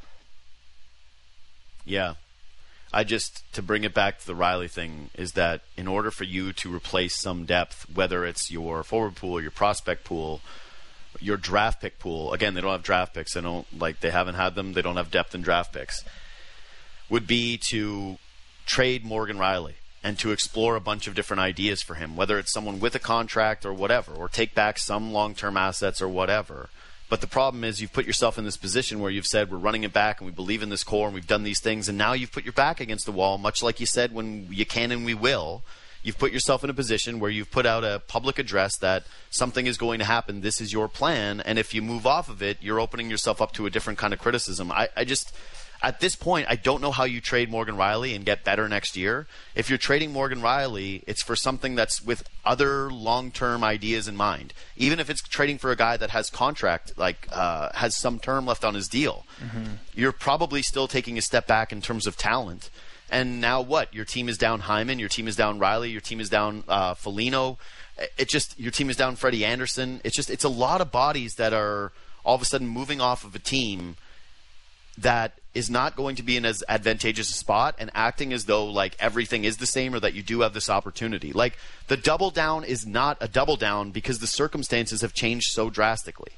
[1.85, 2.15] Yeah.
[2.93, 6.23] I just to bring it back to the Rielly thing is that in order for
[6.23, 10.41] you to replace some depth, whether it's your forward pool, or your prospect pool,
[11.19, 13.33] your draft pick pool, again they don't have draft picks.
[13.33, 14.73] They don't like they haven't had them.
[14.73, 16.03] They don't have depth in draft picks.
[17.09, 18.17] Would be to
[18.65, 22.51] trade Morgan Rielly and to explore a bunch of different ideas for him, whether it's
[22.51, 26.69] someone with a contract or whatever, or take back some long-term assets or whatever.
[27.09, 29.83] But the problem is you've put yourself in this position where you've said we're running
[29.83, 32.13] it back and we believe in this core and we've done these things and now
[32.13, 35.05] you've put your back against the wall, much like you said when you can and
[35.05, 35.63] we will.
[36.03, 39.65] You've put yourself in a position where you've put out a public address that something
[39.65, 40.41] is going to happen.
[40.41, 43.51] This is your plan, and if you move off of it, you're opening yourself up
[43.53, 44.71] to a different kind of criticism.
[44.71, 45.35] I, I just
[45.81, 48.97] at this point, I don't know how you trade Morgan Rielly and get better next
[48.97, 49.27] year.
[49.55, 54.53] If you're trading Morgan Rielly, it's for something that's with other long-term ideas in mind.
[54.75, 58.45] Even if it's trading for a guy that has contract, like uh, has some term
[58.45, 59.25] left on his deal,
[59.93, 62.69] you're probably still taking a step back in terms of talent.
[63.09, 63.93] And now what?
[63.93, 64.99] Your team is down Hyman.
[64.99, 65.91] Your team is down Rielly.
[65.91, 67.57] Your team is down uh, Foligno.
[68.17, 70.01] It just your team is down Freddie Andersen.
[70.03, 71.91] It's just it's a lot of bodies that are
[72.25, 73.95] all of a sudden moving off of a team
[74.97, 78.65] that is not going to be in as advantageous a spot and acting as though
[78.65, 81.33] like everything is the same or that you do have this opportunity.
[81.33, 81.57] Like
[81.87, 86.31] the double down is not a double down because the circumstances have changed so drastically.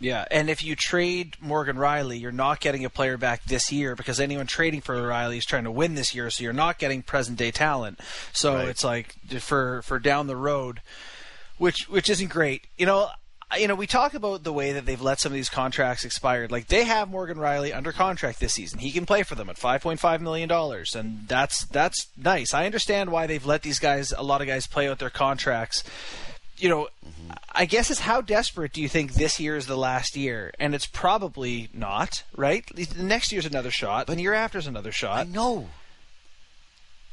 [0.00, 3.94] Yeah, and if you trade Morgan Rielly, you're not getting a player back this year
[3.94, 7.02] because anyone trading for Rielly is trying to win this year, so you're not getting
[7.02, 8.00] present day talent.
[8.32, 8.68] So Right.
[8.68, 10.80] it's like for for down the road,
[11.58, 12.66] which which isn't great.
[12.76, 13.10] You know,
[13.58, 16.46] you know, we talk about the way that they've let some of these contracts expire.
[16.48, 18.78] Like they have Morgan Rielly under contract this season.
[18.78, 22.54] He can play for them at 5.5 million dollars, and that's that's nice.
[22.54, 25.84] I understand why they've let these guys, a lot of guys, play out their contracts.
[26.56, 27.32] You know, mm-hmm.
[27.52, 30.52] I guess it's how desperate do you think this year is the last year?
[30.60, 32.64] And it's probably not, right?
[32.74, 35.26] The next year's another shot, and the year after's another shot.
[35.26, 35.68] I know.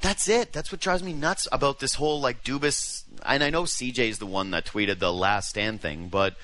[0.01, 0.53] That's it.
[0.53, 3.03] That's what drives me nuts about this whole like Dubas.
[3.25, 6.35] And I know CJ is the one that tweeted the last stand thing, but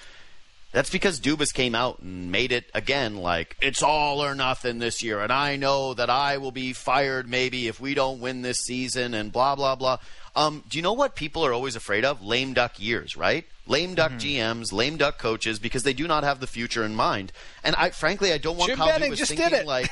[0.75, 5.01] that's because Dubas came out and made it again like it's all or nothing this
[5.01, 8.59] year, and I know that I will be fired maybe if we don't win this
[8.59, 9.99] season, and blah blah blah.
[10.35, 12.21] Um, do you know what people are always afraid of?
[12.21, 13.45] Lame duck years, right?
[13.67, 17.31] Lame duck GMs, lame duck coaches, because they do not have the future in mind.
[17.63, 19.65] And I, frankly, I don't want Jim Kyle Benning Dubas just did thinking it.
[19.65, 19.89] like.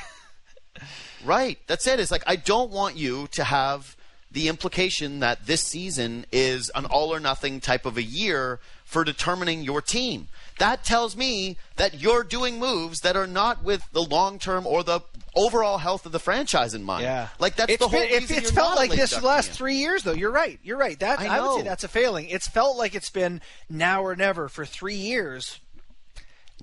[1.24, 1.58] Right.
[1.66, 2.00] That's it.
[2.00, 3.96] It's like I don't want you to have
[4.30, 9.04] the implication that this season is an all or nothing type of a year for
[9.04, 10.26] determining your team.
[10.58, 14.82] That tells me that you're doing moves that are not with the long term or
[14.82, 15.00] the
[15.36, 17.02] overall health of the franchise in mind.
[17.04, 19.48] Yeah, Like that's it's the whole been, it- reason It's felt like this the last
[19.48, 19.54] fan.
[19.56, 20.12] three years, though.
[20.12, 20.58] You're right.
[20.64, 20.98] You're right.
[20.98, 21.64] That I I, would say know.
[21.64, 22.28] that's a failing.
[22.28, 25.60] It's felt like it's been now or never for three years.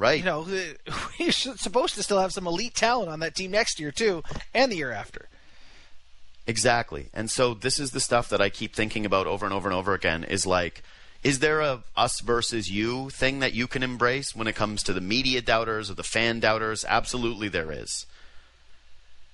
[0.02, 0.18] Right.
[0.18, 0.48] You know,
[1.20, 4.72] we're supposed to still have some elite talent on that team next year too, and
[4.72, 5.30] the year after.
[6.48, 7.10] Exactly.
[7.14, 9.78] And so this is the stuff that I keep thinking about over and over and
[9.78, 10.82] over again is like
[11.24, 14.94] is there a us versus you thing that you can embrace when it comes to
[14.94, 16.84] the media doubters or the fan doubters?
[16.88, 18.08] Absolutely there is.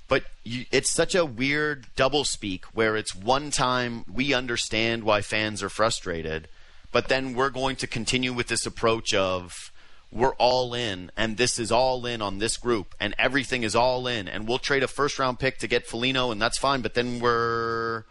[0.09, 5.21] But you, it's such a weird double speak where it's one time we understand why
[5.21, 6.49] fans are frustrated,
[6.91, 9.71] but then we're going to continue with this approach of
[10.11, 14.07] we're all in, and this is all in on this group, and everything is all
[14.07, 16.81] in, and we'll trade a first round pick to get Foligno, and that's fine.
[16.81, 18.03] But then we're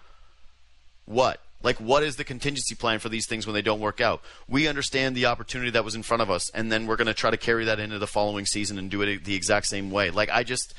[1.07, 1.41] what?
[1.63, 4.21] Like, what is the contingency plan for these things when they don't work out?
[4.47, 7.15] We understand the opportunity that was in front of us, and then we're going to
[7.15, 10.11] try to carry that into the following season and do it the exact same way.
[10.11, 10.75] Like, I just,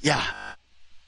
[0.00, 0.22] yeah,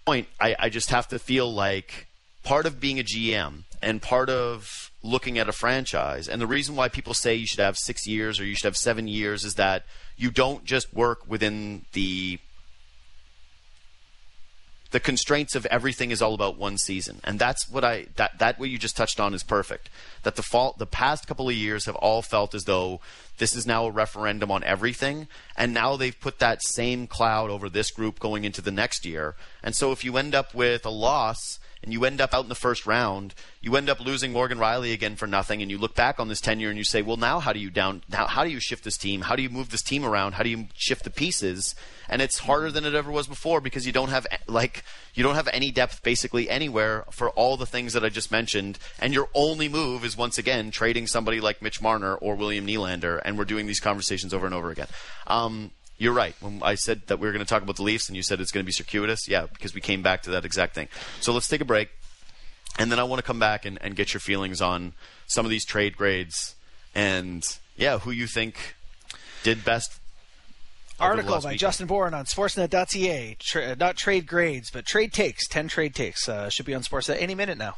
[0.06, 0.26] point.
[0.40, 2.08] I, I just have to feel like
[2.42, 6.76] part of being a GM and part of looking at a franchise, and the reason
[6.76, 9.54] why people say you should have six years or you should have seven years is
[9.54, 9.84] that
[10.16, 12.38] you don't just work within the
[14.90, 17.20] the constraints of everything is all about one season.
[17.22, 19.88] And that's what i that that what you just touched on is perfect.
[20.22, 23.00] That the fault the past couple of years have all felt as though
[23.38, 25.28] this is now a referendum on everything.
[25.56, 29.34] And now they've put that same cloud over this group going into the next year.
[29.62, 32.48] And so if you end up with a loss and you end up out in
[32.48, 35.94] the first round, you end up losing Morgan Rielly again for nothing, and you look
[35.94, 38.02] back on this tenure and you say, well, now how do you down?
[38.08, 39.22] Now how do you shift this team?
[39.22, 40.32] How do you move this team around?
[40.32, 41.74] How do you shift the pieces?
[42.08, 45.36] And it's harder than it ever was before because you don't have like you don't
[45.36, 49.28] have any depth basically anywhere for all the things that I just mentioned, and your
[49.34, 53.44] only move is once again trading somebody like Mitch Marner or William Nylander, and we're
[53.44, 54.88] doing these conversations over and over again.
[55.26, 56.34] Um, you're right.
[56.40, 58.40] When I said that we were going to talk about the Leafs and you said
[58.40, 60.88] it's going to be circuitous, yeah, because we came back to that exact thing.
[61.20, 61.90] So let's take a break.
[62.78, 64.94] And then I want to come back and, and get your feelings on
[65.26, 66.54] some of these trade grades
[66.94, 67.44] and,
[67.76, 68.76] yeah, who you think
[69.42, 70.00] did best
[70.98, 71.58] article by weekend.
[71.58, 73.36] Justin Bourne on Sportsnet.ca.
[73.38, 75.46] Tra- not trade grades, but trade takes.
[75.46, 77.76] Ten trade takes uh, should be on Sportsnet any minute now.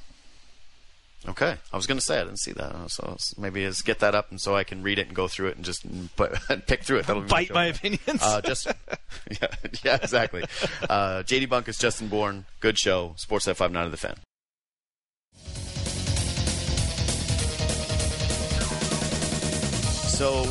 [1.28, 4.12] Okay, I was going to say I didn't see that, so maybe is get that
[4.12, 6.32] up and so I can read it and go through it and just put,
[6.66, 7.06] pick through it.
[7.06, 8.20] That'll bite my opinions.
[8.20, 8.66] Uh, just
[9.30, 9.46] yeah,
[9.84, 10.42] yeah, exactly.
[10.90, 13.14] Uh, JD Bunkis, Justin Bourne, good show.
[13.16, 14.16] Sports F five nine of the fan.
[20.08, 20.44] So,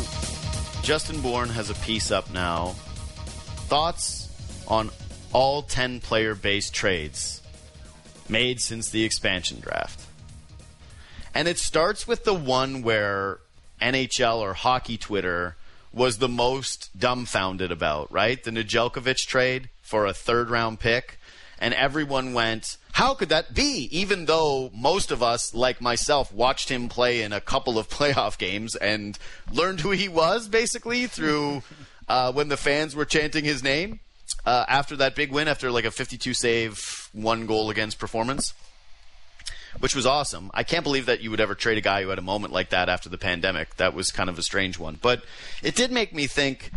[0.83, 2.69] Justin Bourne has a piece up now.
[3.67, 4.29] Thoughts
[4.69, 4.89] on
[5.33, 7.41] all ten player based trades
[8.29, 10.07] made since the expansion draft.
[11.33, 13.39] And it starts with the one where
[13.81, 15.55] NHL or hockey Twitter
[15.93, 18.41] was the most dumbfounded about, right?
[18.41, 21.19] The Nedeljkovic trade for a third round pick.
[21.59, 23.87] And everyone went, how could that be?
[23.91, 28.37] Even though most of us, like myself, watched him play in a couple of playoff
[28.37, 29.17] games and
[29.51, 31.61] learned who he was basically through
[32.07, 33.99] uh, when the fans were chanting his name
[34.45, 38.53] uh, after that big win, after like a 52 save, one goal against performance
[39.79, 40.51] which was awesome.
[40.53, 42.69] I can't believe that you would ever trade a guy who had a moment like
[42.69, 43.77] that after the pandemic.
[43.77, 44.97] That was kind of a strange one.
[45.01, 45.23] But
[45.63, 46.71] it did make me think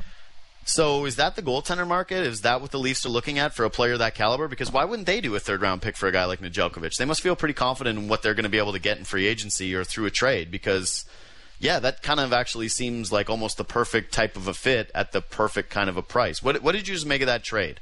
[0.65, 2.27] so is that the goaltender market?
[2.27, 4.49] Is that what the Leafs are looking at for a player that caliber?
[4.49, 6.97] Because why wouldn't they do a third round pick for a guy like Nedeljkovic?
[6.97, 9.05] They must feel pretty confident in what they're going to be able to get in
[9.05, 11.05] free agency or through a trade because
[11.61, 15.13] yeah, that kind of actually seems like almost the perfect type of a fit at
[15.13, 16.43] the perfect kind of a price.
[16.43, 17.81] What what did you just make of that trade?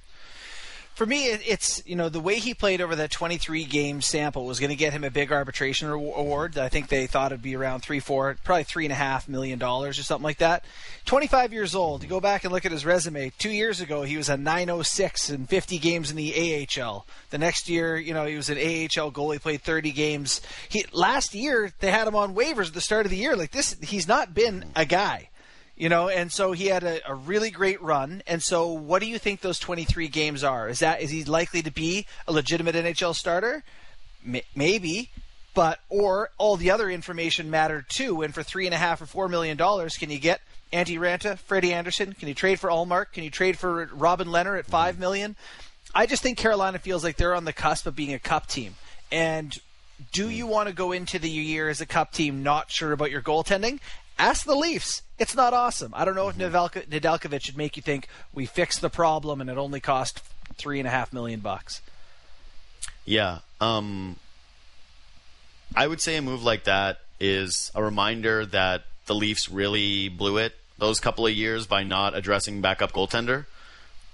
[0.94, 4.60] For me, it's you know the way he played over that 23 game sample was
[4.60, 6.58] going to get him a big arbitration award.
[6.58, 9.58] I think they thought it'd be around three, four, probably three and a half million
[9.58, 10.64] dollars or something like that.
[11.06, 12.02] 25 years old.
[12.02, 13.32] You go back and look at his resume.
[13.38, 17.06] Two years ago, he was a 906 in 50 games in the AHL.
[17.30, 20.42] The next year, you know, he was an AHL goalie, played 30 games.
[20.68, 23.34] He last year they had him on waivers at the start of the year.
[23.34, 25.30] Like this, he's not been a guy
[25.76, 29.08] you know and so he had a, a, really great run and so what do
[29.08, 32.74] you think those 23 games are is that is he likely to be a legitimate
[32.74, 33.62] nhl starter
[34.26, 35.10] M- maybe
[35.54, 39.06] but or all the other information mattered too and for three and a half or
[39.06, 40.40] four million dollars can you get
[40.72, 42.14] Antti Raanta, Freddie Andersen?
[42.14, 43.12] Can you trade for Allmark?
[43.12, 45.02] Can you trade for Robin Lehner at five mm-hmm.
[45.02, 45.36] million?
[45.94, 48.76] I just think Carolina feels like they're on the cusp of being a cup team.
[49.10, 49.56] And
[50.12, 50.34] do mm.
[50.34, 53.20] you want to go into the year as a cup team not sure about your
[53.20, 53.80] goaltending?
[54.22, 55.02] Ask the Leafs.
[55.18, 55.92] It's not awesome.
[55.96, 56.92] I don't know if mm-hmm.
[56.92, 60.22] Nedeljkovic should make you think we fixed the problem and it only cost
[60.54, 61.82] three and a half million bucks.
[63.04, 63.40] Yeah.
[63.60, 64.14] Um,
[65.74, 70.36] I would say a move like that is a reminder that the Leafs really blew
[70.36, 73.46] it those couple of years by not addressing backup goaltender,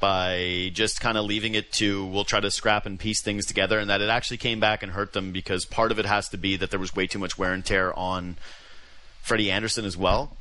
[0.01, 3.79] by just kind of leaving it to we'll try to scrap and piece things together,
[3.79, 6.39] and that it actually came back and hurt them because part of it has to
[6.39, 8.39] be that there was way too much wear and tear on
[9.23, 10.37] Freddie Andersen as well.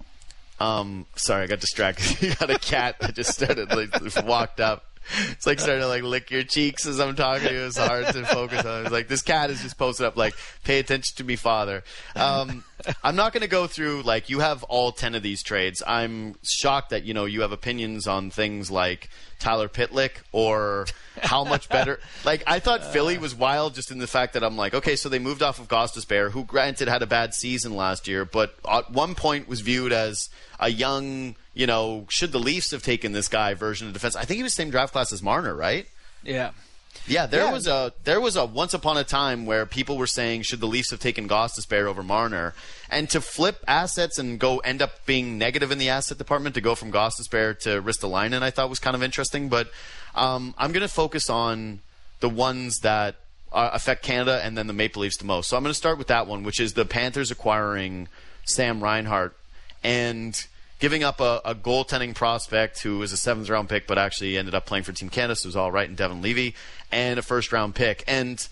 [0.60, 2.22] Um, sorry, I got distracted.
[2.30, 4.84] you got a cat that just started like walked up.
[5.32, 7.66] It's like starting to like lick your cheeks as I'm talking to you.
[7.66, 8.84] It's hard to focus on.
[8.84, 10.34] It's like this cat is just posted up like,
[10.64, 11.84] "Pay attention to me, father."
[12.16, 12.64] Um,
[13.04, 15.82] I'm not going to go through like you have all ten of these trades.
[15.86, 20.88] I'm shocked that you know you have opinions on things like Tyler Pitlick or
[21.22, 22.00] how much better.
[22.26, 25.10] like I thought Philly was wild just in the fact that I'm like, okay, so
[25.10, 28.92] they moved off of Gostisbehere, who granted had a bad season last year, but at
[28.92, 30.30] one point was viewed as
[30.60, 34.16] a young, you know, should the Leafs have taken this guy version of defense?
[34.16, 35.88] I think he was same draft class as Marner, right?
[36.24, 36.52] Yeah.
[37.08, 37.52] Yeah, there Yeah.
[37.54, 40.68] was a there was a once upon a time where people were saying should the
[40.68, 42.54] Leafs have taken Gostisbehere over Marner,
[42.90, 46.62] and to flip assets and go end up being negative in the asset department to
[46.62, 49.48] go from Goss Gostisbehere to Ristolainen, I thought was kind of interesting.
[49.48, 49.72] But
[50.16, 51.80] um, I'm going to focus on
[52.20, 53.16] the ones that
[53.54, 55.48] uh, affect Canada and then the Maple Leafs the most.
[55.50, 58.08] So I'm going to start with that one, which is the Panthers acquiring
[58.46, 59.36] Sam Reinhart
[59.84, 60.46] and
[60.80, 64.54] giving up a, a goaltending prospect who was a seventh round pick, but actually ended
[64.56, 66.56] up playing for Team Canada, so it was all right, and Devon Levi,
[66.92, 68.04] and a first round pick.
[68.08, 68.48] And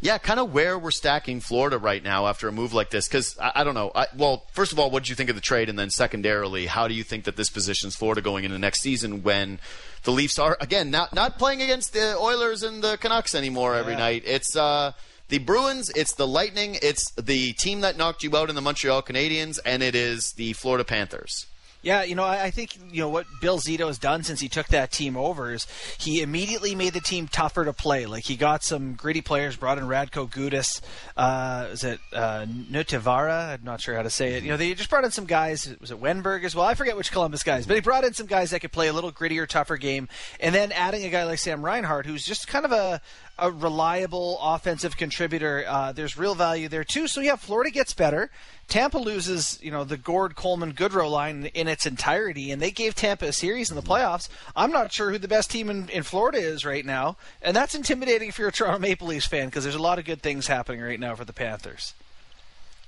[0.00, 3.08] yeah, kind of where we're stacking Florida right now after a move like this.
[3.08, 3.90] Because I, I don't know.
[3.94, 5.68] I, well, first of all, what did you think of the trade?
[5.70, 9.22] And then secondarily, how do you think that this positions Florida going into next season
[9.22, 9.58] when
[10.02, 13.92] the Leafs are, again, not, not playing against the Oilers and the Canucks anymore every
[13.94, 13.98] Yeah.
[13.98, 14.22] night?
[14.26, 14.54] It's.
[14.54, 14.92] Uh,
[15.30, 19.02] the Bruins, it's the Lightning, it's the team that knocked you out in the Montreal
[19.02, 21.46] Canadiens, and it is the Florida Panthers.
[21.84, 24.68] Yeah, you know, I think you know what Bill Zito has done since he took
[24.68, 25.66] that team over is
[25.98, 28.06] he immediately made the team tougher to play.
[28.06, 30.80] Like he got some gritty players, brought in Radko Gudas,
[31.14, 33.52] uh, is it uh, Nutivaara?
[33.52, 34.44] I'm not sure how to say it.
[34.44, 35.76] You know, they just brought in some guys.
[35.78, 36.64] Was it Wennberg as well?
[36.64, 38.92] I forget which Columbus guys, but he brought in some guys that could play a
[38.94, 40.08] little grittier, tougher game,
[40.40, 43.02] and then adding a guy like Sam Reinhart, who's just kind of a
[43.38, 45.64] a reliable offensive contributor.
[45.66, 47.08] Uh, there's real value there too.
[47.08, 48.30] So yeah, Florida gets better.
[48.68, 52.94] Tampa loses, you know, the Gourde Coleman Goodrow line in its entirety, and they gave
[52.94, 54.28] Tampa a series in the playoffs.
[54.56, 57.74] I'm not sure who the best team in, in Florida is right now, and that's
[57.74, 60.46] intimidating if you're a Toronto Maple Leafs fan because there's a lot of good things
[60.46, 61.92] happening right now for the Panthers.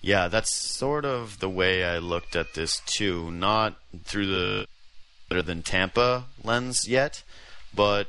[0.01, 3.31] Yeah, that's sort of the way I looked at this too.
[3.31, 4.67] Not through the
[5.29, 7.23] better than Tampa lens yet,
[7.75, 8.09] but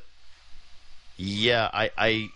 [1.18, 2.30] yeah, I, I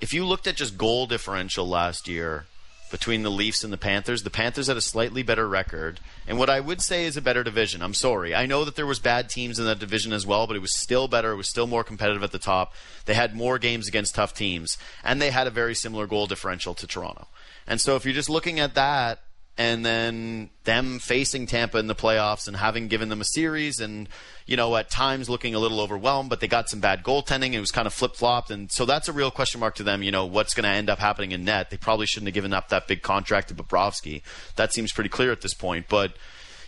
[0.00, 2.46] if you looked at just goal differential last year
[2.90, 6.48] between the Leafs and the Panthers, the Panthers had a slightly better record, and what
[6.48, 7.82] I would say is a better division.
[7.82, 10.56] I'm sorry, I know that there was bad teams in that division as well, but
[10.56, 11.32] it was still better.
[11.32, 12.72] It was still more competitive at the top.
[13.04, 16.72] They had more games against tough teams, and they had a very similar goal differential
[16.74, 17.28] to Toronto.
[17.66, 19.20] And so if you're just looking at that
[19.58, 24.08] and then them facing Tampa in the playoffs and having given them a series and
[24.46, 27.60] you know at times looking a little overwhelmed but they got some bad goaltending it
[27.60, 28.50] was kind of flip-flopped.
[28.50, 30.88] And so that's a real question mark to them you know what's going to end
[30.88, 31.70] up happening in net.
[31.70, 34.22] They probably shouldn't have given up that big contract to Bobrovsky.
[34.54, 35.86] That seems pretty clear at this point.
[35.88, 36.12] But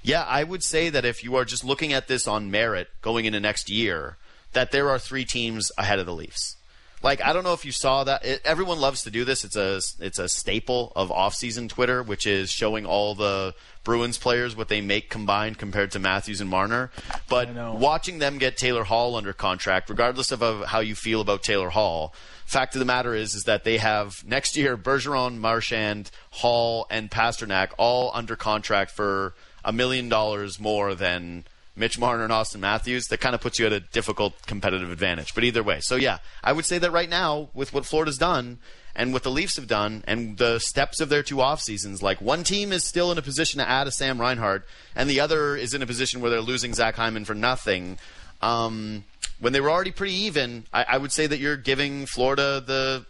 [0.02, 3.24] yeah I would say that if you are just looking at this on merit going
[3.24, 4.16] into next year
[4.52, 6.56] that there are three teams ahead of the Leafs
[7.02, 8.24] like I don't know if you saw that.
[8.24, 9.44] It, everyone loves to do this.
[9.44, 14.54] It's a it's a staple of off-season Twitter, which is showing all the Bruins players
[14.54, 16.90] what they make combined compared to Matthews and Marner.
[17.28, 21.42] But watching them get Taylor Hall under contract, regardless of, of how you feel about
[21.42, 26.10] Taylor Hall, fact of the matter is is that they have next year Bergeron, Marchand,
[26.30, 29.34] Hall, and Pastrnak all under contract for
[29.64, 31.44] a million dollars more than
[31.80, 35.34] Mitch Marner and Austin Matthews, that kind of puts you at a difficult competitive advantage.
[35.34, 38.58] But either way, so yeah, I would say that right now, with what Florida's done
[38.94, 42.20] and what the Leafs have done and the steps of their two off seasons, like
[42.20, 44.64] one team is still in a position to add a Sam Reinhart,
[44.94, 47.98] and the other is in a position where they're losing Zach Hyman for nothing.
[48.42, 49.04] Um,
[49.40, 53.04] when they were already pretty even, I, I would say that you're giving Florida the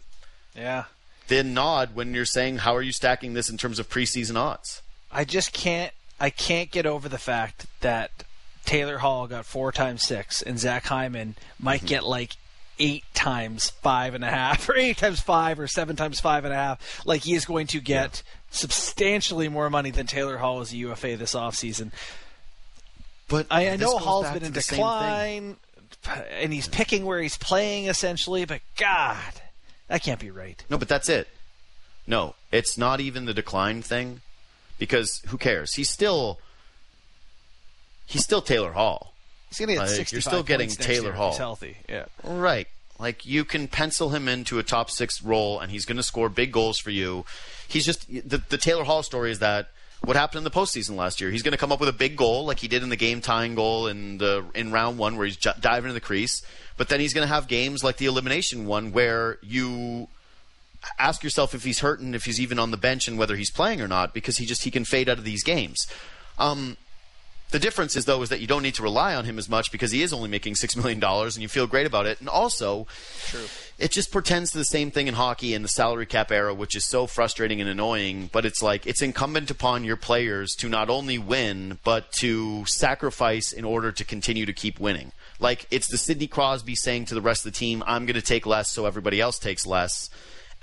[0.55, 0.85] Yeah.
[1.27, 4.81] the nod when you're saying how are you stacking this in terms of preseason odds.
[5.11, 5.93] I just can't.
[6.19, 8.11] I can't get over the fact that
[8.65, 11.87] Taylor Hall got four times six, and Zach Hyman might mhm.
[11.87, 12.35] get like
[12.79, 16.53] eight times five and a half, or eight times five, or seven times five and
[16.53, 17.01] a half.
[17.05, 21.17] Like he is going to get substantially more money than Taylor Hall as a UFA
[21.17, 21.91] this offseason.
[23.27, 24.85] But I, I know Hall's been in the same thing.
[24.85, 25.55] decline,
[26.31, 28.43] and he's picking where he's playing essentially.
[28.45, 29.33] But God,
[29.87, 30.63] that can't be right.
[30.69, 31.27] No, but that's it.
[32.05, 34.21] No, it's not even the decline thing
[34.79, 35.75] because who cares?
[35.75, 36.39] He's still
[38.11, 39.13] he's still Taylor Hall.
[39.49, 41.31] He's going to get Like, you're still getting Taylor Hall.
[41.31, 41.77] He's healthy.
[41.89, 42.05] Yeah.
[42.23, 42.67] Right.
[42.99, 46.29] Like you can pencil him into a top 6 role and he's going to score
[46.29, 47.25] big goals for you.
[47.67, 49.69] He's just the the Taylor Hall story is that
[50.03, 51.31] what happened in the postseason last year?
[51.31, 53.21] He's going to come up with a big goal like he did in the game
[53.21, 56.43] tying goal in the in round 1 where he's j- diving into the crease,
[56.77, 60.07] but then he's going to have games like the elimination one where you
[60.99, 63.51] ask yourself if he's hurt and if he's even on the bench and whether he's
[63.51, 65.87] playing or not because he just he can fade out of these games.
[66.37, 66.77] Um,
[67.51, 69.71] The difference is though is that you don't need to rely on him as much
[69.71, 72.19] because he is only making six million dollars and you feel great about it.
[72.19, 72.87] And also,
[73.27, 73.45] True.
[73.77, 76.75] it just pretends to the same thing in hockey in the salary cap era, which
[76.75, 78.29] is so frustrating and annoying.
[78.31, 83.51] But it's like it's incumbent upon your players to not only win but to sacrifice
[83.51, 85.11] in order to continue to keep winning.
[85.39, 88.21] Like it's the Sidney Crosby saying to the rest of the team, "I'm going to
[88.21, 90.09] take less so everybody else takes less,"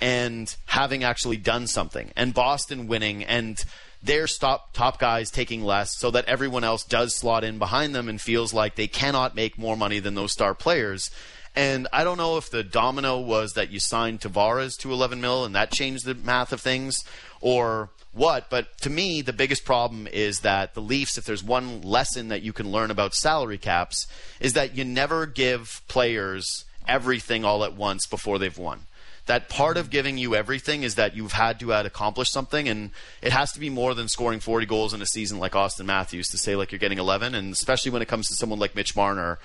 [0.01, 3.63] and having actually done something, and Boston winning and
[4.01, 8.07] their top top guys taking less so that everyone else does slot in behind them
[8.07, 11.11] and feels like they cannot make more money than those star players.
[11.55, 15.43] And I don't know if the domino was that you signed Tavares to 11 mil
[15.43, 17.03] and that changed the math of things
[17.41, 21.81] or what, but to me, the biggest problem is that the Leafs, if there's one
[21.81, 24.07] lesson that you can learn about salary caps,
[24.39, 28.87] is that you never give players everything all at once before they've won
[29.29, 32.89] that part of giving you everything is that you've had to accomplish something, and
[33.21, 36.29] it has to be more than scoring 40 goals in a season like Austin Matthews
[36.29, 38.95] to say like you're getting 11, and especially when it comes to someone like Mitch
[38.95, 39.37] Marner,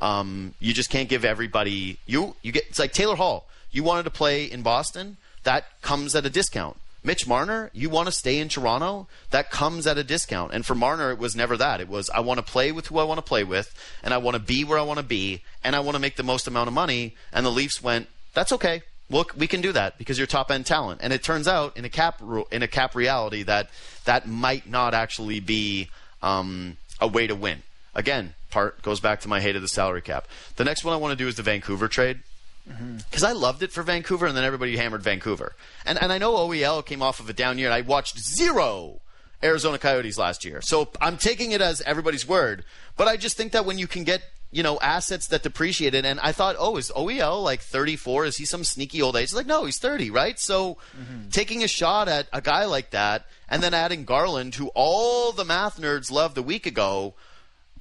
[0.00, 2.68] um, you just can't give everybody you you get.
[2.68, 3.48] It's like Taylor Hall.
[3.72, 6.76] You wanted to play in Boston, that comes at a discount.
[7.02, 10.52] Mitch Marner, you want to stay in Toronto, that comes at a discount.
[10.54, 11.80] And for Marner, it was never that.
[11.80, 13.74] It was I want to play with who I want to play with,
[14.04, 16.14] and I want to be where I want to be, and I want to make
[16.14, 17.16] the most amount of money.
[17.32, 18.82] And the Leafs went, that's okay
[19.12, 21.00] well, we can do that because you're top end talent.
[21.02, 23.68] And it turns out in a cap in a cap reality that
[24.06, 25.88] that might not actually be
[26.22, 27.62] um, a way to win.
[27.94, 30.26] Again, part goes back to my hate of the salary cap.
[30.56, 32.20] The next one I want to do is the Vancouver trade
[32.66, 33.24] because mm-hmm.
[33.24, 35.54] I loved it for Vancouver, and then everybody hammered Vancouver.
[35.84, 39.00] And and I know OEL came off of a down year, and I watched zero
[39.42, 42.64] Arizona Coyotes last year, so I'm taking it as everybody's word.
[42.96, 44.22] But I just think that when you can get
[44.52, 46.04] you know, assets that depreciated.
[46.04, 48.26] And I thought, oh, is OEL like 34?
[48.26, 49.30] Is he some sneaky old age?
[49.30, 50.38] He's like, no, he's 30, right?
[50.38, 51.30] So mm-hmm.
[51.30, 55.44] taking a shot at a guy like that and then adding Garland, who all the
[55.44, 57.14] math nerds loved a week ago,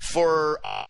[0.02, 0.86] for uh,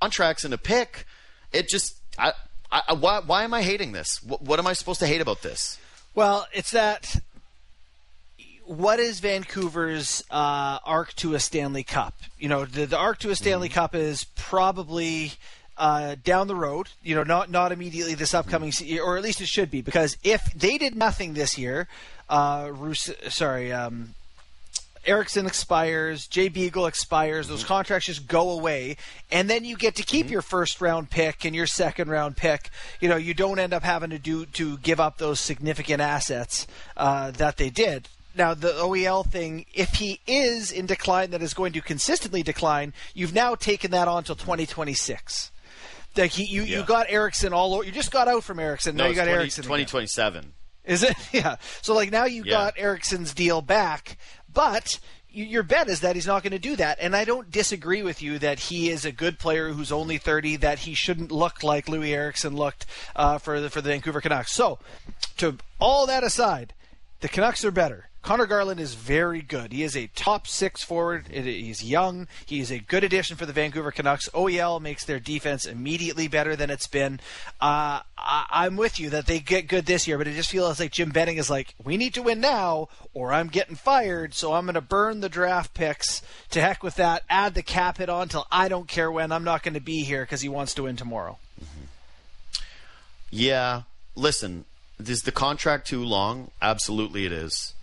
[0.00, 1.06] contracts and a pick,
[1.52, 2.32] it just, I,
[2.70, 4.22] I, why, why am I hating this?
[4.22, 5.78] What, what am I supposed to hate about this?
[6.14, 7.16] Well, it's that
[8.72, 12.14] what is Vancouver's uh, arc to a Stanley Cup?
[12.38, 13.74] You know, the, the arc to a Stanley mm-hmm.
[13.74, 15.32] Cup is probably
[15.76, 16.88] uh, down the road.
[17.02, 19.04] You know, not not immediately this upcoming, mm-hmm.
[19.04, 21.88] or at least it should be, because if they did nothing this year,
[22.28, 23.72] uh, Rus- sorry.
[23.72, 24.14] Um,
[25.04, 27.68] Eriksson expires, Jay Beagle expires, those mm-hmm.
[27.68, 28.96] contracts just go away,
[29.32, 30.34] and then you get to keep mm-hmm.
[30.34, 32.70] your first round pick and your second round pick.
[33.00, 36.68] You know, you don't end up having to do to give up those significant assets
[36.96, 41.54] uh, that they did now the OEL thing, if he is in decline, that is
[41.54, 42.92] going to consistently decline.
[43.14, 45.50] You've now taken that on until 2026.
[46.16, 46.78] Like he, you, yeah.
[46.78, 47.84] you got Eriksson all over.
[47.84, 48.96] You just got out from Eriksson.
[48.96, 49.64] No, now you got 20, Eriksson.
[49.64, 50.52] 2027.
[50.84, 51.16] Is it?
[51.32, 51.56] Yeah.
[51.80, 52.50] So like now you yeah.
[52.50, 54.18] got Eriksson's deal back,
[54.52, 54.98] but
[55.34, 56.98] your bet is that he's not going to do that.
[57.00, 60.56] And I don't disagree with you that he is a good player who's only 30,
[60.56, 62.84] that he shouldn't look like Loui Eriksson looked
[63.16, 64.52] uh, for, the, for the Vancouver Canucks.
[64.52, 64.78] So,
[65.38, 66.74] to all that aside,
[67.20, 68.08] the Canucks are better.
[68.22, 69.72] Conor Garland is very good.
[69.72, 71.26] He is a top six forward.
[71.26, 72.28] He's young.
[72.46, 74.28] He is a good addition for the Vancouver Canucks.
[74.28, 77.18] OEL makes their defense immediately better than it's been.
[77.60, 80.78] Uh, I, am with you that they get good this year, but it just feels
[80.78, 84.34] like Jim Benning is like, we need to win now, or I'm getting fired.
[84.34, 86.22] So I'm going to burn the draft picks.
[86.50, 87.24] To heck with that.
[87.28, 89.32] Add the cap hit on till I don't care when.
[89.32, 91.38] I'm not going to be here because he wants to win tomorrow.
[91.60, 92.62] Mm-hmm.
[93.30, 93.82] Yeah.
[94.14, 94.64] Listen,
[95.00, 96.52] is the contract too long?
[96.60, 97.74] Absolutely, it is.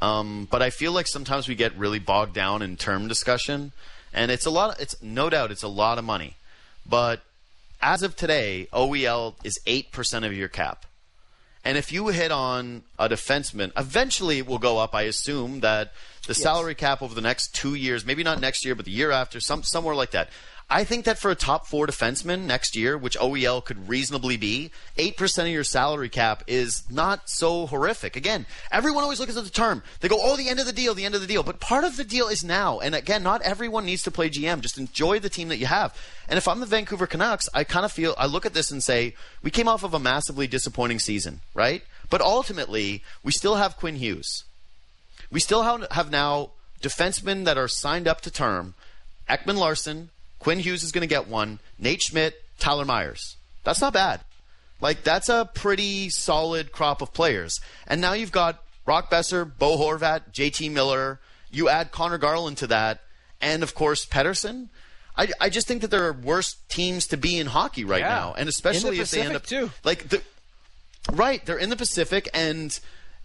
[0.00, 3.72] Um, but I feel like sometimes we get really bogged down in term discussion,
[4.12, 4.74] and it's a lot.
[4.74, 6.36] Of, it's no doubt it's a lot of money,
[6.88, 7.22] but
[7.80, 10.84] as of today, OEL is eight percent of your cap.
[11.64, 14.94] And if you hit on a defenseman, eventually it will go up.
[14.94, 15.92] I assume that
[16.26, 16.42] the yes.
[16.42, 19.40] salary cap over the next two years, maybe not next year, but the year after,
[19.40, 20.28] some somewhere like that.
[20.68, 24.72] I think that for a top four defenseman next year, which OEL could reasonably be,
[24.98, 28.16] 8% of your salary cap is not so horrific.
[28.16, 29.84] Again, everyone always looks at the term.
[30.00, 31.44] They go, oh, the end of the deal, the end of the deal.
[31.44, 32.80] But part of the deal is now.
[32.80, 34.60] And again, not everyone needs to play GM.
[34.60, 35.96] Just enjoy the team that you have.
[36.28, 38.82] And if I'm the Vancouver Canucks, I kind of feel, I look at this and
[38.82, 39.14] say,
[39.44, 41.84] we came off of a massively disappointing season, right?
[42.10, 44.42] But ultimately, we still have Quinn Hughes.
[45.30, 46.50] We still have now
[46.82, 48.74] defensemen that are signed up to term.
[49.28, 51.58] Ekman Larsson, Quinn Hughes is going to get one.
[51.78, 53.36] Nate Schmidt, Tyler Myers.
[53.64, 54.20] That's not bad.
[54.80, 57.60] Like that's a pretty solid crop of players.
[57.86, 61.20] And now you've got Brock Boeser, Bo Horvat, JT Miller.
[61.50, 63.00] You add Conor Garland to that,
[63.40, 64.68] and of course Pettersson.
[65.16, 68.08] I, I just think that there are worse teams to be in hockey right yeah.
[68.08, 69.70] now, and especially if they end up too.
[69.82, 70.22] like the
[71.10, 71.44] right.
[71.44, 72.78] They're in the Pacific, and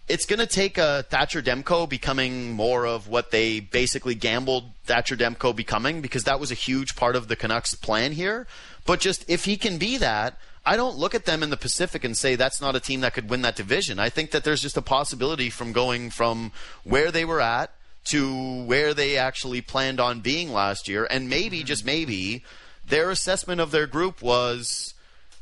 [0.08, 5.16] it's going to take a Thatcher Demko becoming more of what they basically gambled Thatcher
[5.16, 8.46] Demko becoming because that was a huge part of the Canucks' plan here.
[8.84, 12.04] But just if he can be that, I don't look at them in the Pacific
[12.04, 13.98] and say that's not a team that could win that division.
[13.98, 16.52] I think that there's just a possibility from going from
[16.84, 17.72] where they were at
[18.04, 21.66] to where they actually planned on being last year, and maybe, mm-hmm.
[21.66, 22.44] just maybe,
[22.86, 24.94] their assessment of their group was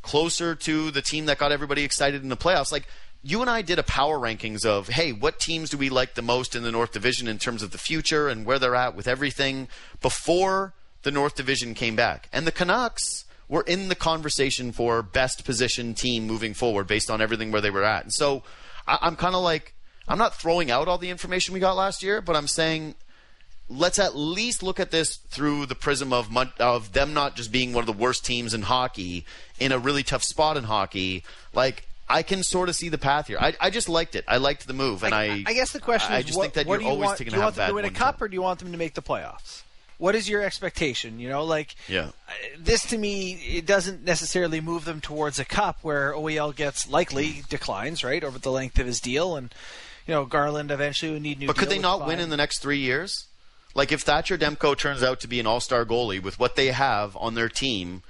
[0.03, 2.73] closer to the team that got everybody excited in the playoffs.
[2.73, 2.87] Like
[3.23, 6.23] you and I did a power rankings of, hey, what teams do we like the
[6.23, 9.07] most in the North Division in terms of the future and where they're at with
[9.07, 9.69] everything
[10.01, 12.29] before the North Division came back.
[12.33, 17.21] And the Canucks were in the conversation for best position team moving forward based on
[17.21, 18.05] everything where they were at.
[18.05, 18.43] And so
[18.87, 19.75] I, am kind of like,
[20.09, 22.95] I'm not throwing out all the information we got last year, but I'm saying
[23.69, 27.73] let's at least look at this through the prism of of them not just being
[27.73, 29.25] one of the worst teams in hockey
[29.61, 31.23] in a really tough spot in hockey.
[31.55, 33.39] Like I can sort of see the path here.
[33.41, 34.25] I, I just liked it.
[34.27, 35.45] I liked the move, and I.
[35.47, 37.31] I, guess the question I, is, I just what, think that you're always want, taking
[37.31, 38.25] do you to want them to win a cup, time.
[38.25, 39.63] or do you want them to make the playoffs?
[39.99, 41.21] What is your expectation?
[41.21, 42.09] You know, like yeah.
[42.29, 46.89] Uh, this to me, it doesn't necessarily move them towards a cup where OEL gets
[46.89, 49.55] likely declines right over the length of his deal, and
[50.07, 51.47] you know Garland eventually would need new.
[51.47, 53.27] But could they not win in the next three years?
[53.75, 57.17] Like if Thatcher Demko turns out to be an all-star goalie with what they have
[57.17, 58.03] on their team,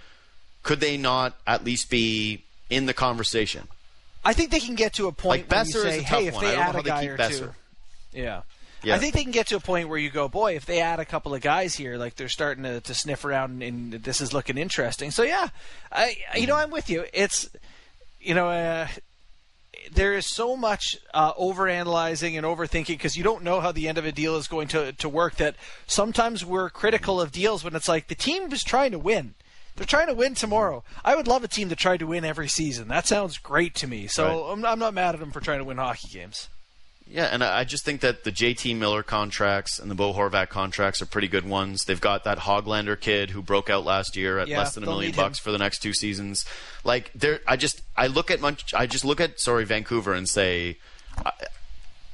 [0.63, 3.69] could they not at least be in the conversation?
[4.25, 6.57] I think they can get to a point like where you say, "Hey, if they
[6.57, 7.39] add a guy or Boeser.
[7.39, 7.51] two,
[8.13, 8.43] yeah.
[8.83, 8.95] Yeah.
[8.95, 11.01] I think they can get to a point where you go, boy, if they add
[11.01, 14.33] a couple of guys here, like they're starting to, to sniff around, and this is
[14.33, 15.11] looking interesting.
[15.11, 15.49] So yeah,
[15.93, 17.05] I you know I'm with you.
[17.13, 17.51] It's
[18.21, 18.89] you know uh,
[19.93, 23.99] there is so much uh, overanalyzing and overthinking because you don't know how the end
[23.99, 25.37] of a deal is going to to work.
[25.37, 25.57] That
[25.87, 29.35] sometimes we're critical of deals when it's like the team is trying to win.
[29.81, 30.85] They're trying to win tomorrow.
[31.03, 32.89] I would love a team to try to win every season.
[32.89, 34.09] That sounds great to me.
[34.09, 34.53] So right.
[34.53, 36.51] I'm, I'm not mad at them for trying to win hockey games.
[37.07, 41.01] Yeah, and I just think that the JT Miller contracts and the Bo Horvat contracts
[41.01, 41.87] are pretty good ones.
[41.87, 44.87] They've got that Hoglander kid who broke out last year at yeah, less than a
[44.87, 46.45] million bucks for the next two seasons.
[46.85, 50.29] Like there, I just I look at Munch, I just look at sorry Vancouver and
[50.29, 50.77] say,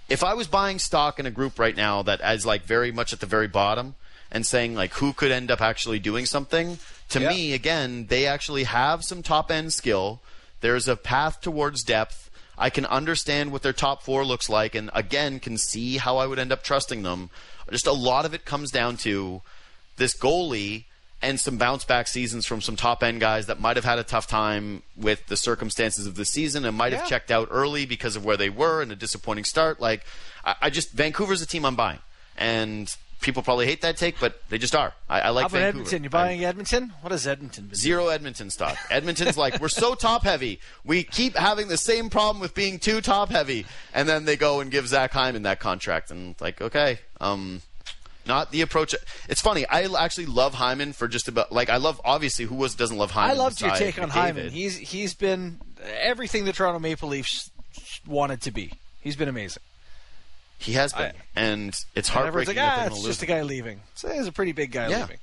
[0.08, 3.12] if I was buying stock in a group right now that is like very much
[3.12, 3.96] at the very bottom
[4.30, 6.78] and saying like who could end up actually doing something,
[7.10, 7.28] to yeah.
[7.28, 10.20] me again they actually have some top end skill.
[10.60, 12.26] There's a path towards depth
[12.58, 16.26] I can understand what their top four looks like, and again, can see how I
[16.26, 17.30] would end up trusting them.
[17.70, 19.42] Just a lot of it comes down to
[19.96, 20.84] this goalie
[21.20, 24.04] and some bounce back seasons from some top end guys that might have had a
[24.04, 26.98] tough time with the circumstances of the season and might yeah.
[26.98, 29.80] have checked out early because of where they were and a disappointing start.
[29.80, 30.04] Like,
[30.44, 31.98] I, I just Vancouver's a team I'm buying,
[32.38, 34.92] and people probably hate that take, but they just are.
[35.08, 35.68] I, I like How about Vancouver.
[35.68, 36.02] Edmonton?
[36.04, 36.92] You're buying I'm, Edmonton?
[37.00, 37.74] What is Edmonton?
[37.74, 38.76] Zero Edmonton stock.
[38.90, 40.60] Edmonton's like we're so top heavy.
[40.84, 44.60] We keep having the same problem with being too top heavy, and then they go
[44.60, 47.62] and give Zach Hyman that contract, and like okay, um,
[48.26, 48.94] not the approach.
[49.28, 49.66] It's funny.
[49.66, 53.10] I actually love Hyman for just about like I love obviously who was doesn't love
[53.10, 53.30] Hyman.
[53.30, 54.12] I loved your take on McDavid.
[54.12, 54.50] Hyman.
[54.50, 57.50] He's he's been everything the Toronto Maple Leafs
[58.06, 58.72] wanted to be.
[59.00, 59.62] He's been amazing.
[60.58, 62.56] He has been, I, and it's heartbreaking.
[62.56, 63.80] Like, ah, it's just a guy leaving.
[63.94, 65.02] So he's a pretty big guy yeah.
[65.02, 65.18] leaving.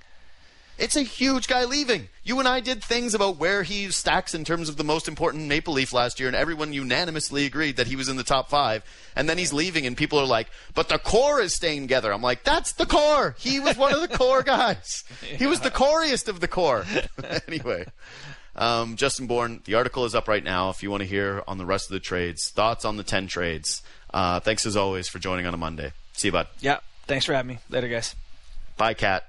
[0.77, 2.09] It's a huge guy leaving.
[2.23, 5.47] You and I did things about where he stacks in terms of the most important
[5.47, 8.83] Maple Leaf last year, and everyone unanimously agreed that he was in the top five.
[9.15, 12.23] And then he's leaving, and people are like, "But the core is staying together." I'm
[12.23, 13.35] like, "That's the core.
[13.37, 15.03] He was one of the core guys.
[15.21, 15.37] yeah.
[15.37, 16.85] He was the coriest of the core."
[17.47, 17.85] anyway,
[18.55, 20.71] um, Justin Bourne, the article is up right now.
[20.71, 23.27] If you want to hear on the rest of the trades, thoughts on the ten
[23.27, 23.83] trades.
[24.13, 25.91] Uh, thanks as always for joining on a Monday.
[26.13, 26.47] See you, bud.
[26.59, 26.79] Yeah.
[27.07, 27.59] Thanks for having me.
[27.69, 28.15] Later, guys.
[28.77, 29.27] Bye, Cat.